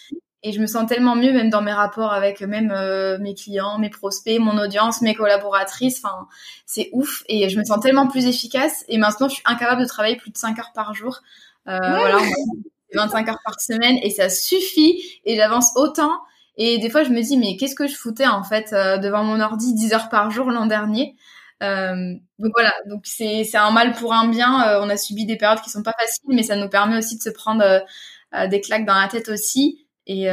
[0.42, 3.78] et je me sens tellement mieux même dans mes rapports avec même euh, mes clients,
[3.78, 6.02] mes prospects, mon audience, mes collaboratrices.
[6.04, 6.26] Enfin,
[6.66, 8.84] c'est ouf et je me sens tellement plus efficace.
[8.88, 11.20] Et maintenant, je suis incapable de travailler plus de 5 heures par jour.
[11.68, 12.18] Euh, Voilà,
[12.94, 16.12] 25 heures par semaine et ça suffit et j'avance autant.
[16.56, 19.24] Et des fois, je me dis mais qu'est-ce que je foutais en fait euh, devant
[19.24, 21.16] mon ordi 10 heures par jour l'an dernier?
[21.62, 24.68] Euh, donc voilà, donc c'est un mal pour un bien.
[24.68, 27.16] Euh, on a subi des périodes qui sont pas faciles, mais ça nous permet aussi
[27.18, 27.82] de se prendre
[28.48, 29.86] des claques dans la tête aussi.
[30.06, 30.28] Et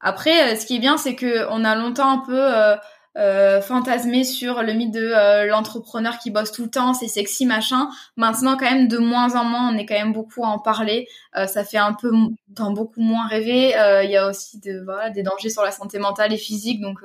[0.00, 2.78] après, ce qui est bien, c'est que on a longtemps un peu
[3.18, 7.46] euh, euh, fantasmé sur le mythe de l'entrepreneur qui bosse tout le temps, c'est sexy
[7.46, 7.88] machin.
[8.16, 11.08] Maintenant, quand même, de moins en moins, on est quand même beaucoup à en parler.
[11.34, 12.10] ça fait un peu
[12.48, 13.74] dans beaucoup moins rêver.
[14.04, 16.98] Il y a aussi de, voilà, des dangers sur la santé mentale et physique, donc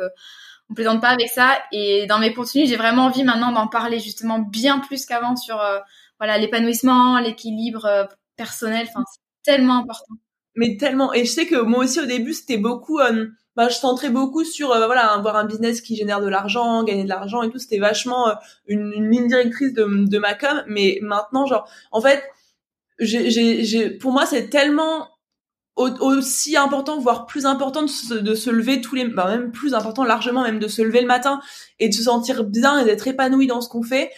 [0.69, 1.57] on plaisante pas avec ça.
[1.71, 5.61] Et dans mes contenus, j'ai vraiment envie maintenant d'en parler justement bien plus qu'avant sur
[6.19, 8.07] voilà l'épanouissement, l'équilibre
[8.37, 8.87] personnel.
[8.89, 10.15] Enfin, c'est tellement important
[10.55, 11.13] mais tellement.
[11.13, 14.43] Et je sais que moi aussi au début c'était beaucoup euh, bah, je centrais beaucoup
[14.43, 17.59] sur euh, voilà avoir un business qui génère de l'argent gagner de l'argent et tout.
[17.59, 18.33] C'était vachement euh,
[18.67, 20.63] une, ligne directrice de, ma com.
[20.67, 22.23] Mais maintenant genre en fait
[22.99, 23.29] j'ai
[23.63, 25.09] j'ai pour moi c'est tellement
[25.75, 29.73] aussi important voire plus important de se, de se lever tous les bah même plus
[29.73, 31.41] important largement même de se lever le matin
[31.79, 34.11] et de se sentir bien et d'être épanoui dans ce qu'on fait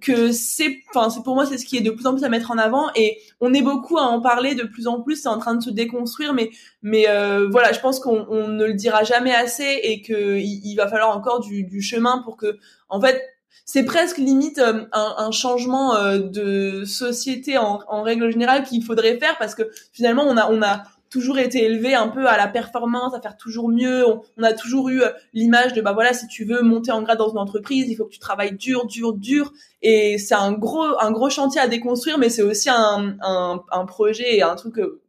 [0.00, 2.28] que c'est enfin c'est pour moi c'est ce qui est de plus en plus à
[2.28, 5.28] mettre en avant et on est beaucoup à en parler de plus en plus c'est
[5.28, 6.50] en train de se déconstruire mais
[6.82, 10.74] mais euh, voilà je pense qu'on on ne le dira jamais assez et que il,
[10.76, 13.20] va falloir encore du, du, chemin pour que en fait
[13.64, 18.82] c'est presque limite euh, un, un, changement euh, de société en, en règle générale qu'il
[18.82, 22.38] faudrait faire parce que finalement on a on a toujours été élevé un peu à
[22.38, 24.04] la performance, à faire toujours mieux.
[24.06, 27.18] On, a toujours eu euh, l'image de bah voilà, si tu veux monter en grade
[27.18, 29.52] dans une entreprise, il faut que tu travailles dur, dur, dur.
[29.82, 33.84] Et c'est un gros un gros chantier à déconstruire, mais c'est aussi un, un, un
[33.84, 35.02] projet et un truc que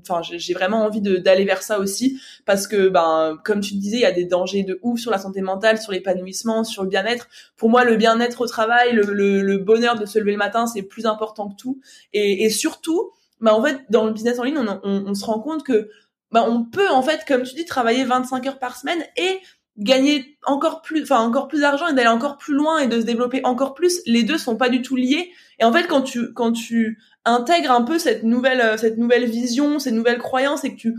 [0.00, 4.02] enfin j'ai vraiment envie d'aller vers ça aussi parce que ben comme tu disais il
[4.02, 7.28] y a des dangers de ouf sur la santé mentale sur l'épanouissement sur le bien-être
[7.56, 10.82] pour moi le bien-être au travail le, le, bonheur de se lever le matin c'est
[10.82, 11.80] plus important que tout
[12.12, 15.64] et, et surtout bah en fait dans le business en ligne on, se rend compte
[15.64, 15.88] que
[16.30, 19.40] bah on peut en fait comme tu dis travailler 25 heures par semaine et
[19.78, 23.04] gagner encore plus enfin encore plus d'argent et d'aller encore plus loin et de se
[23.04, 24.00] développer encore plus.
[24.06, 25.30] Les deux sont pas du tout liés.
[25.58, 29.26] Et en fait quand tu quand tu intègres un peu cette nouvelle euh, cette nouvelle
[29.26, 30.94] vision ces nouvelles croyances et que tu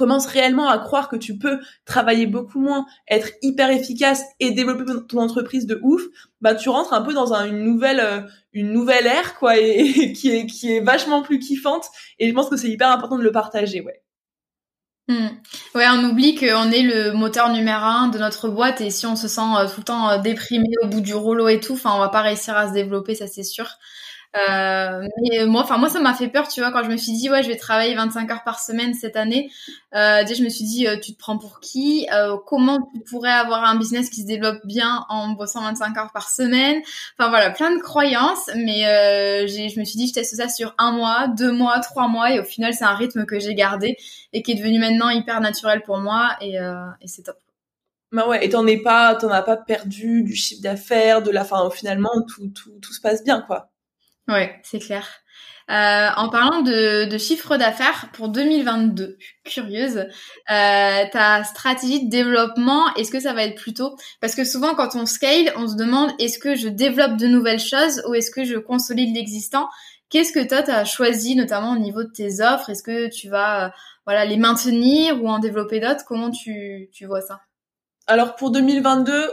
[0.00, 4.90] commences réellement à croire que tu peux travailler beaucoup moins, être hyper efficace et développer
[5.06, 6.00] ton entreprise de ouf,
[6.40, 8.22] bah tu rentres un peu dans un, une nouvelle euh,
[8.54, 11.84] une nouvelle ère quoi et, qui est qui est vachement plus kiffante
[12.18, 14.02] et je pense que c'est hyper important de le partager ouais.
[15.08, 15.28] Hmm.
[15.74, 19.16] Ouais, on oublie qu'on est le moteur numéro un de notre boîte et si on
[19.16, 21.92] se sent euh, tout le temps euh, déprimé au bout du rouleau et tout, enfin
[21.94, 23.66] on va pas réussir à se développer, ça c'est sûr.
[24.36, 27.12] Euh, mais moi, enfin moi, ça m'a fait peur, tu vois, quand je me suis
[27.12, 29.50] dit ouais, je vais travailler 25 heures par semaine cette année.
[29.94, 32.06] Euh, je me suis dit, euh, tu te prends pour qui?
[32.12, 36.12] Euh, Comment tu pourrais avoir un business qui se développe bien en bossant 25 heures
[36.12, 36.80] par semaine?
[37.18, 38.48] Enfin voilà, plein de croyances.
[38.54, 42.06] Mais euh, je me suis dit, je teste ça sur un mois, deux mois, trois
[42.06, 43.96] mois, et au final, c'est un rythme que j'ai gardé
[44.32, 47.36] et qui est devenu maintenant hyper naturel pour moi, et, et c'est top.
[48.12, 51.44] Bah ouais, et t'en es pas, t'en as pas perdu du chiffre d'affaires, de la
[51.44, 51.68] fin.
[51.70, 53.69] Finalement, tout, tout, tout se passe bien, quoi.
[54.30, 55.06] Ouais, c'est clair.
[55.70, 62.92] Euh, en parlant de, de chiffre d'affaires pour 2022, curieuse, euh, ta stratégie de développement,
[62.94, 66.10] est-ce que ça va être plutôt parce que souvent quand on scale, on se demande
[66.18, 69.68] est-ce que je développe de nouvelles choses ou est-ce que je consolide l'existant?
[70.08, 72.70] Qu'est-ce que toi tu as choisi notamment au niveau de tes offres?
[72.70, 73.70] Est-ce que tu vas euh,
[74.06, 76.04] voilà les maintenir ou en développer d'autres?
[76.04, 77.42] Comment tu, tu vois ça?
[78.08, 79.30] Alors pour 2022,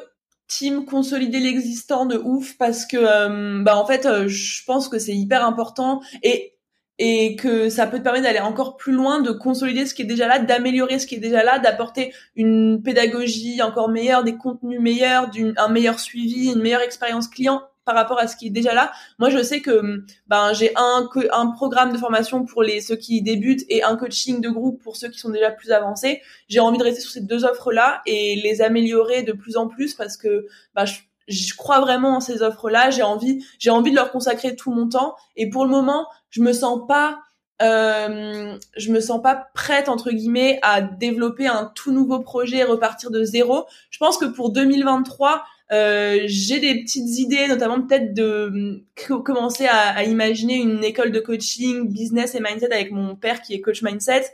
[0.47, 4.99] team consolider l'existant de ouf parce que euh, bah en fait euh, je pense que
[4.99, 6.53] c'est hyper important et
[6.99, 10.05] et que ça peut te permettre d'aller encore plus loin, de consolider ce qui est
[10.05, 14.79] déjà là, d'améliorer ce qui est déjà là, d'apporter une pédagogie encore meilleure, des contenus
[14.79, 18.73] meilleurs, un meilleur suivi, une meilleure expérience client par rapport à ce qui est déjà
[18.73, 18.91] là.
[19.17, 23.21] Moi, je sais que ben j'ai un un programme de formation pour les ceux qui
[23.21, 26.21] débutent et un coaching de groupe pour ceux qui sont déjà plus avancés.
[26.49, 29.69] J'ai envie de rester sur ces deux offres là et les améliorer de plus en
[29.69, 30.83] plus parce que ben,
[31.29, 32.89] je, crois vraiment en ces offres là.
[32.89, 36.41] J'ai envie j'ai envie de leur consacrer tout mon temps et pour le moment, je
[36.41, 37.19] me sens pas
[37.61, 42.63] euh, je me sens pas prête entre guillemets à développer un tout nouveau projet et
[42.63, 43.65] repartir de zéro.
[43.89, 48.83] Je pense que pour 2023, euh, j'ai des petites idées, notamment peut-être de
[49.23, 53.61] commencer à, imaginer une école de coaching, business et mindset avec mon père qui est
[53.61, 54.25] coach mindset.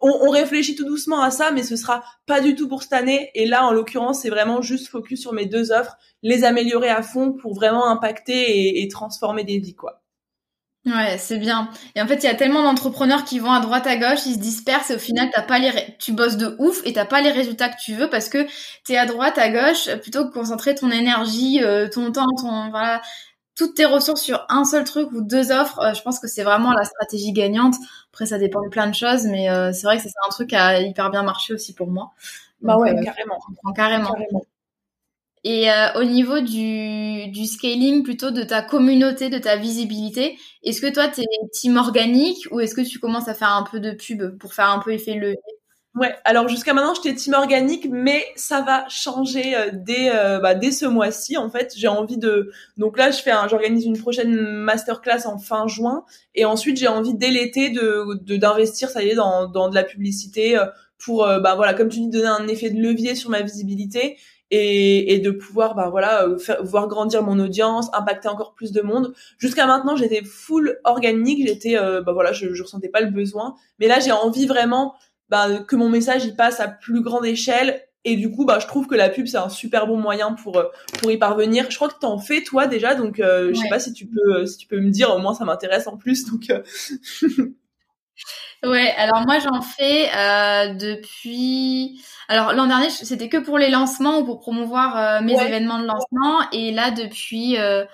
[0.00, 2.94] On, on, réfléchit tout doucement à ça, mais ce sera pas du tout pour cette
[2.94, 3.30] année.
[3.34, 7.02] Et là, en l'occurrence, c'est vraiment juste focus sur mes deux offres, les améliorer à
[7.02, 9.99] fond pour vraiment impacter et, et transformer des vies, quoi.
[10.86, 11.68] Ouais, c'est bien.
[11.94, 14.34] Et en fait, il y a tellement d'entrepreneurs qui vont à droite à gauche, ils
[14.34, 17.20] se dispersent et au final, t'as pas les, tu bosses de ouf et t'as pas
[17.20, 18.46] les résultats que tu veux parce que
[18.86, 23.02] t'es à droite à gauche plutôt que concentrer ton énergie, euh, ton temps, ton voilà,
[23.56, 25.78] toutes tes ressources sur un seul truc ou deux offres.
[25.80, 27.74] Euh, je pense que c'est vraiment la stratégie gagnante.
[28.10, 30.48] Après, ça dépend de plein de choses, mais euh, c'est vrai que c'est un truc
[30.48, 32.12] qui a hyper bien marché aussi pour moi.
[32.62, 33.38] bah ouais, carrément.
[33.76, 34.12] carrément.
[34.12, 34.42] carrément.
[35.42, 40.82] Et euh, au niveau du, du scaling plutôt de ta communauté, de ta visibilité, est-ce
[40.82, 43.80] que toi, tu es team organique ou est-ce que tu commences à faire un peu
[43.80, 45.38] de pub pour faire un peu effet levier
[45.96, 50.54] Ouais, alors jusqu'à maintenant, j'étais team organique, mais ça va changer euh, dès, euh, bah,
[50.54, 51.36] dès ce mois-ci.
[51.38, 52.52] En fait, j'ai envie de...
[52.76, 53.48] Donc là, je fais un...
[53.48, 56.04] j'organise une prochaine masterclass en fin juin.
[56.34, 59.74] Et ensuite, j'ai envie dès l'été de, de, d'investir, ça y est, dans, dans de
[59.74, 60.62] la publicité
[60.98, 64.18] pour, bah voilà, comme tu dis, donner un effet de levier sur ma visibilité
[64.50, 68.72] et, et de pouvoir bah voilà euh, faire, voir grandir mon audience impacter encore plus
[68.72, 69.14] de monde.
[69.38, 73.54] Jusqu'à maintenant j'étais full organique j'étais euh, bah voilà je, je ressentais pas le besoin.
[73.78, 74.94] Mais là j'ai envie vraiment
[75.28, 77.82] bah, que mon message il passe à plus grande échelle.
[78.04, 80.56] Et du coup bah je trouve que la pub c'est un super bon moyen pour
[80.56, 80.64] euh,
[80.98, 81.66] pour y parvenir.
[81.70, 82.94] Je crois que t'en fais toi déjà.
[82.94, 85.44] Donc je sais pas si tu peux si tu peux me dire au moins ça
[85.44, 86.24] m'intéresse en plus.
[86.24, 86.50] Donc
[88.62, 91.98] Ouais, alors moi j'en fais euh, depuis.
[92.28, 95.86] Alors l'an dernier c'était que pour les lancements ou pour promouvoir euh, mes événements de
[95.86, 96.40] lancement.
[96.52, 97.86] Et là depuis euh,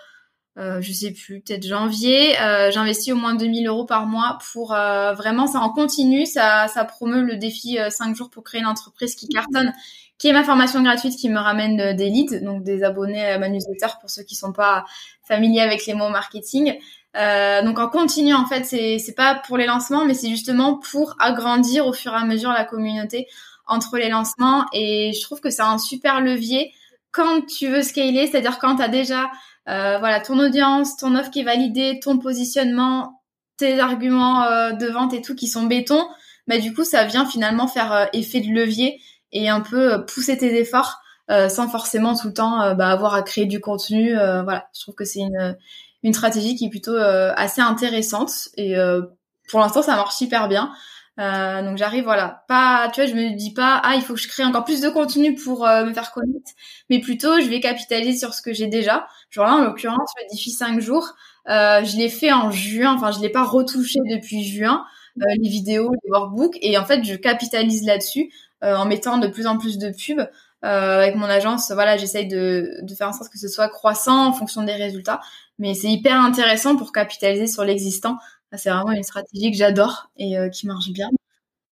[0.58, 4.70] euh, je sais plus peut-être janvier euh, j'investis au moins 2000 euros par mois pour
[4.70, 9.14] vraiment ça en continu ça ça promeut le défi 5 jours pour créer une entreprise
[9.16, 9.72] qui cartonne
[10.18, 13.48] qui est ma formation gratuite qui me ramène des leads donc des abonnés à ma
[13.50, 14.84] newsletter pour ceux qui sont pas
[15.28, 16.74] familiers avec les mots marketing
[17.16, 20.78] euh, donc en continu en fait c'est c'est pas pour les lancements mais c'est justement
[20.78, 23.26] pour agrandir au fur et à mesure la communauté
[23.66, 24.66] entre les lancements.
[24.72, 26.72] Et je trouve que c'est un super levier
[27.12, 29.30] quand tu veux scaler c'est-à-dire quand tu as déjà
[29.68, 33.22] euh, voilà ton audience ton offre qui est validée ton positionnement
[33.56, 36.06] tes arguments euh, de vente et tout qui sont béton
[36.46, 39.00] bah du coup ça vient finalement faire effet de levier
[39.32, 43.46] et un peu pousser tes efforts sans forcément tout le temps bah, avoir à créer
[43.46, 44.68] du contenu voilà.
[44.72, 45.56] Je trouve que c'est une
[46.06, 49.02] une stratégie qui est plutôt euh, assez intéressante et euh,
[49.50, 50.72] pour l'instant ça marche super bien.
[51.18, 54.20] Euh, donc j'arrive voilà, pas tu vois, je me dis pas ah il faut que
[54.20, 56.52] je crée encore plus de contenu pour me faire connaître,
[56.90, 59.08] mais plutôt je vais capitaliser sur ce que j'ai déjà.
[59.30, 61.14] Genre là en l'occurrence le défi 5 jours,
[61.46, 64.84] je l'ai fait en juin, enfin je l'ai pas retouché depuis juin,
[65.16, 68.30] les vidéos, les workbooks et en fait je capitalise là-dessus
[68.62, 70.28] en mettant de plus en plus de pubs.
[70.64, 74.26] Euh, avec mon agence, voilà, j'essaye de, de faire en sorte que ce soit croissant
[74.26, 75.20] en fonction des résultats.
[75.58, 78.18] Mais c'est hyper intéressant pour capitaliser sur l'existant.
[78.56, 81.10] C'est vraiment une stratégie que j'adore et euh, qui marche bien.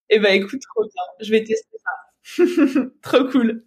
[0.09, 1.03] Eh ben écoute, trop bien.
[1.25, 2.83] Je vais tester ça.
[3.01, 3.63] trop cool.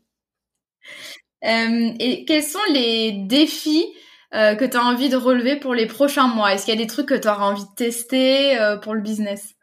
[1.44, 3.86] Euh, et quels sont les défis
[4.34, 6.52] euh, que tu as envie de relever pour les prochains mois?
[6.52, 9.00] Est-ce qu'il y a des trucs que tu auras envie de tester euh, pour le
[9.00, 9.54] business?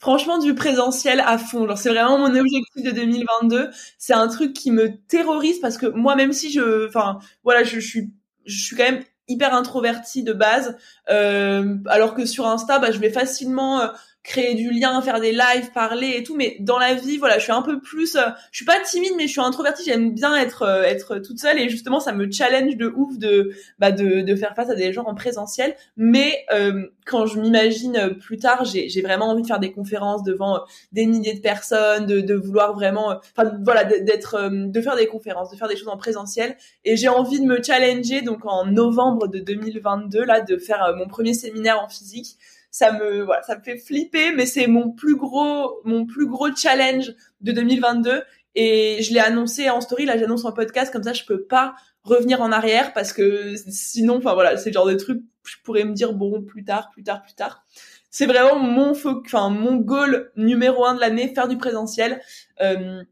[0.00, 1.66] Franchement du présentiel à fond.
[1.66, 3.70] Genre c'est vraiment mon objectif de 2022.
[3.98, 7.80] C'est un truc qui me terrorise parce que moi même si je, enfin voilà, je,
[7.80, 8.12] je suis,
[8.44, 10.76] je suis quand même hyper introvertie de base,
[11.10, 13.88] euh, alors que sur Insta, bah, je vais facilement euh,
[14.22, 16.36] créer du lien, faire des lives, parler et tout.
[16.36, 19.12] Mais dans la vie, voilà, je suis un peu plus, euh, je suis pas timide,
[19.16, 19.84] mais je suis introvertie.
[19.84, 23.52] J'aime bien être euh, être toute seule et justement, ça me challenge de ouf de
[23.78, 25.74] bah de, de faire face à des gens en présentiel.
[25.96, 30.22] Mais euh, quand je m'imagine plus tard, j'ai j'ai vraiment envie de faire des conférences
[30.22, 30.60] devant
[30.92, 35.50] des milliers de personnes, de de vouloir vraiment, enfin voilà, d'être de faire des conférences,
[35.50, 36.56] de faire des choses en présentiel.
[36.84, 41.06] Et j'ai envie de me challenger donc en novembre de 2022 là, de faire mon
[41.06, 42.36] premier séminaire en physique
[42.78, 46.54] ça me voilà, ça me fait flipper, mais c'est mon plus gros mon plus gros
[46.54, 48.22] challenge de 2022
[48.54, 51.74] et je l'ai annoncé en story, là j'annonce en podcast comme ça je peux pas
[52.04, 55.82] revenir en arrière parce que sinon enfin voilà, c'est le genre de truc je pourrais
[55.82, 57.64] me dire bon plus tard, plus tard, plus tard.
[58.10, 62.20] C'est vraiment mon enfin mon goal numéro un de l'année, faire du présentiel.
[62.60, 63.02] Euh,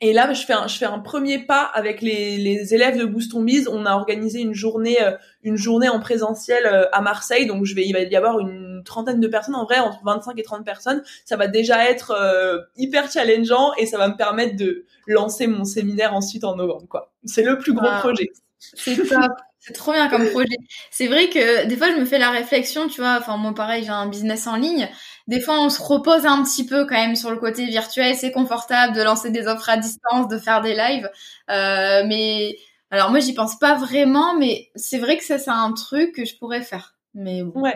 [0.00, 3.06] et là, je fais un, je fais un premier pas avec les, les élèves de
[3.06, 3.68] Boost Biz.
[3.68, 5.12] On a organisé une journée, euh,
[5.42, 7.46] une journée en présentiel euh, à Marseille.
[7.46, 10.38] Donc, je vais, il va y avoir une trentaine de personnes en vrai, entre 25
[10.38, 11.02] et 30 personnes.
[11.24, 15.64] Ça va déjà être euh, hyper challengeant et ça va me permettre de lancer mon
[15.64, 17.12] séminaire ensuite en novembre, quoi.
[17.24, 18.30] C'est le plus gros projet.
[18.58, 19.32] C'est top.
[19.66, 20.58] C'est trop bien comme projet.
[20.90, 23.16] C'est vrai que des fois, je me fais la réflexion, tu vois.
[23.18, 24.90] Enfin, moi, pareil, j'ai un business en ligne
[25.26, 28.32] des fois on se repose un petit peu quand même sur le côté virtuel, c'est
[28.32, 31.10] confortable de lancer des offres à distance, de faire des lives,
[31.50, 32.56] euh, mais
[32.90, 36.24] alors moi j'y pense pas vraiment, mais c'est vrai que ça c'est un truc que
[36.24, 36.93] je pourrais faire.
[37.14, 37.74] Mais bon, ouais,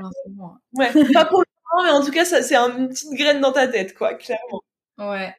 [0.74, 3.53] ouais, pas pour le moment, mais en tout cas ça c'est une petite graine dans
[3.53, 4.62] ta tête quoi, clairement.
[4.99, 5.34] Ouais.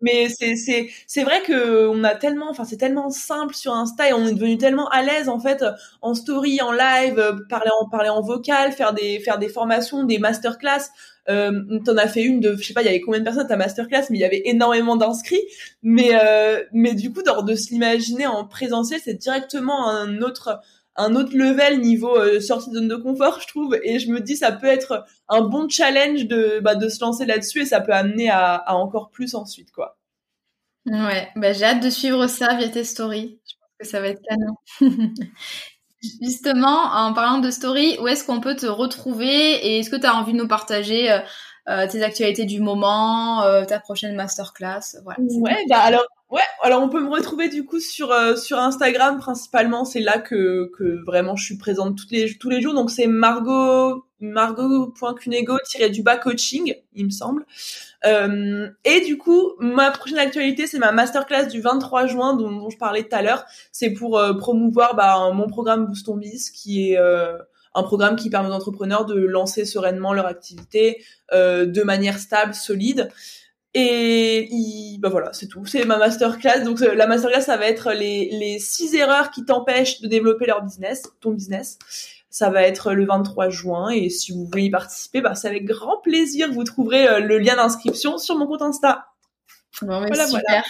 [0.00, 4.08] Mais c'est c'est c'est vrai que on a tellement, enfin c'est tellement simple sur Insta
[4.08, 5.64] et on est devenu tellement à l'aise en fait
[6.02, 10.04] en story, en live, euh, parler en parler en vocal, faire des faire des formations,
[10.04, 10.90] des masterclass.
[11.30, 11.52] Euh,
[11.86, 13.48] T'en as fait une de, je sais pas, il y avait combien de personnes à
[13.48, 15.40] ta masterclass, mais il y avait énormément d'inscrits.
[15.82, 20.60] Mais euh, mais du coup, de, de se l'imaginer en présentiel, c'est directement un autre
[20.96, 23.76] un autre level niveau euh, sortie de zone de confort, je trouve.
[23.82, 27.62] Et je me dis, ça peut être un bon challenge de, bah, se lancer là-dessus
[27.62, 29.98] et ça peut amener à, encore plus ensuite, quoi.
[30.86, 33.38] Ouais, bah, j'ai hâte de suivre ça via tes stories.
[33.46, 34.54] Je pense que ça va être canon.
[36.22, 40.06] Justement, en parlant de story, où est-ce qu'on peut te retrouver et est-ce que tu
[40.06, 41.20] as envie de nous partager euh,
[41.66, 46.88] tes actualités du moment, euh, ta prochaine masterclass voilà, Ouais, bah alors Ouais, alors on
[46.88, 51.36] peut me retrouver du coup sur euh, sur Instagram principalement, c'est là que que vraiment
[51.36, 55.58] je suis présente toutes les tous les jours donc c'est Margot margot.cunego
[55.92, 57.46] du bas coaching, il me semble.
[58.04, 62.78] Euh, et du coup, ma prochaine actualité, c'est ma masterclass du 23 juin dont, je
[62.78, 63.44] parlais tout à l'heure.
[63.70, 66.98] C'est pour euh, promouvoir bah, mon programme Boost Ton Biz, qui est
[67.74, 73.10] un programme qui permet aux entrepreneurs de lancer sereinement leur activité de manière stable, solide.
[73.74, 75.66] Et il, bah voilà, c'est tout.
[75.66, 76.62] C'est ma masterclass.
[76.62, 80.46] Donc euh, la masterclass, ça va être les, les six erreurs qui t'empêchent de développer
[80.46, 81.78] leur business, ton business.
[82.30, 85.64] Ça va être le 23 juin et si vous voulez y participer, bah c'est avec
[85.64, 86.52] grand plaisir.
[86.52, 89.06] Vous trouverez euh, le lien d'inscription sur mon compte Insta.
[89.82, 90.64] Bon, mais voilà, super.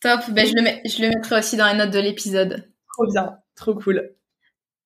[0.00, 0.20] Top.
[0.30, 2.70] Ben, je, le je le mettrai aussi dans les notes de l'épisode.
[2.94, 3.38] Trop bien.
[3.54, 4.14] Trop cool.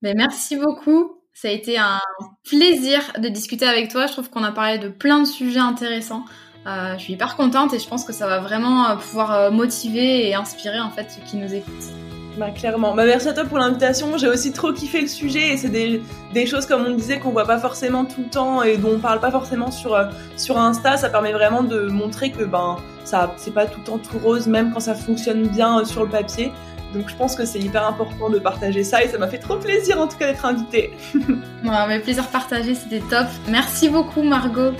[0.02, 1.19] Ben, merci beaucoup.
[1.40, 2.00] Ça a été un
[2.44, 4.06] plaisir de discuter avec toi.
[4.06, 6.26] Je trouve qu'on a parlé de plein de sujets intéressants.
[6.66, 9.50] Euh, je suis hyper contente et je pense que ça va vraiment euh, pouvoir euh,
[9.50, 11.94] motiver et inspirer en fait ceux qui nous écoutent.
[12.36, 12.94] Bah clairement.
[12.94, 14.18] Bah merci à toi pour l'invitation.
[14.18, 16.02] J'ai aussi trop kiffé le sujet et c'est des,
[16.34, 18.98] des choses comme on disait qu'on voit pas forcément tout le temps et dont on
[18.98, 19.98] parle pas forcément sur
[20.36, 20.98] sur Insta.
[20.98, 22.76] Ça permet vraiment de montrer que ben
[23.06, 26.10] ça c'est pas tout le temps tout rose même quand ça fonctionne bien sur le
[26.10, 26.52] papier.
[26.94, 29.56] Donc je pense que c'est hyper important de partager ça et ça m'a fait trop
[29.56, 30.92] plaisir en tout cas d'être invitée.
[31.14, 33.26] ouais, mais plaisir partagé, c'était top.
[33.48, 34.72] Merci beaucoup Margot.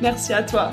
[0.00, 0.72] Merci à toi.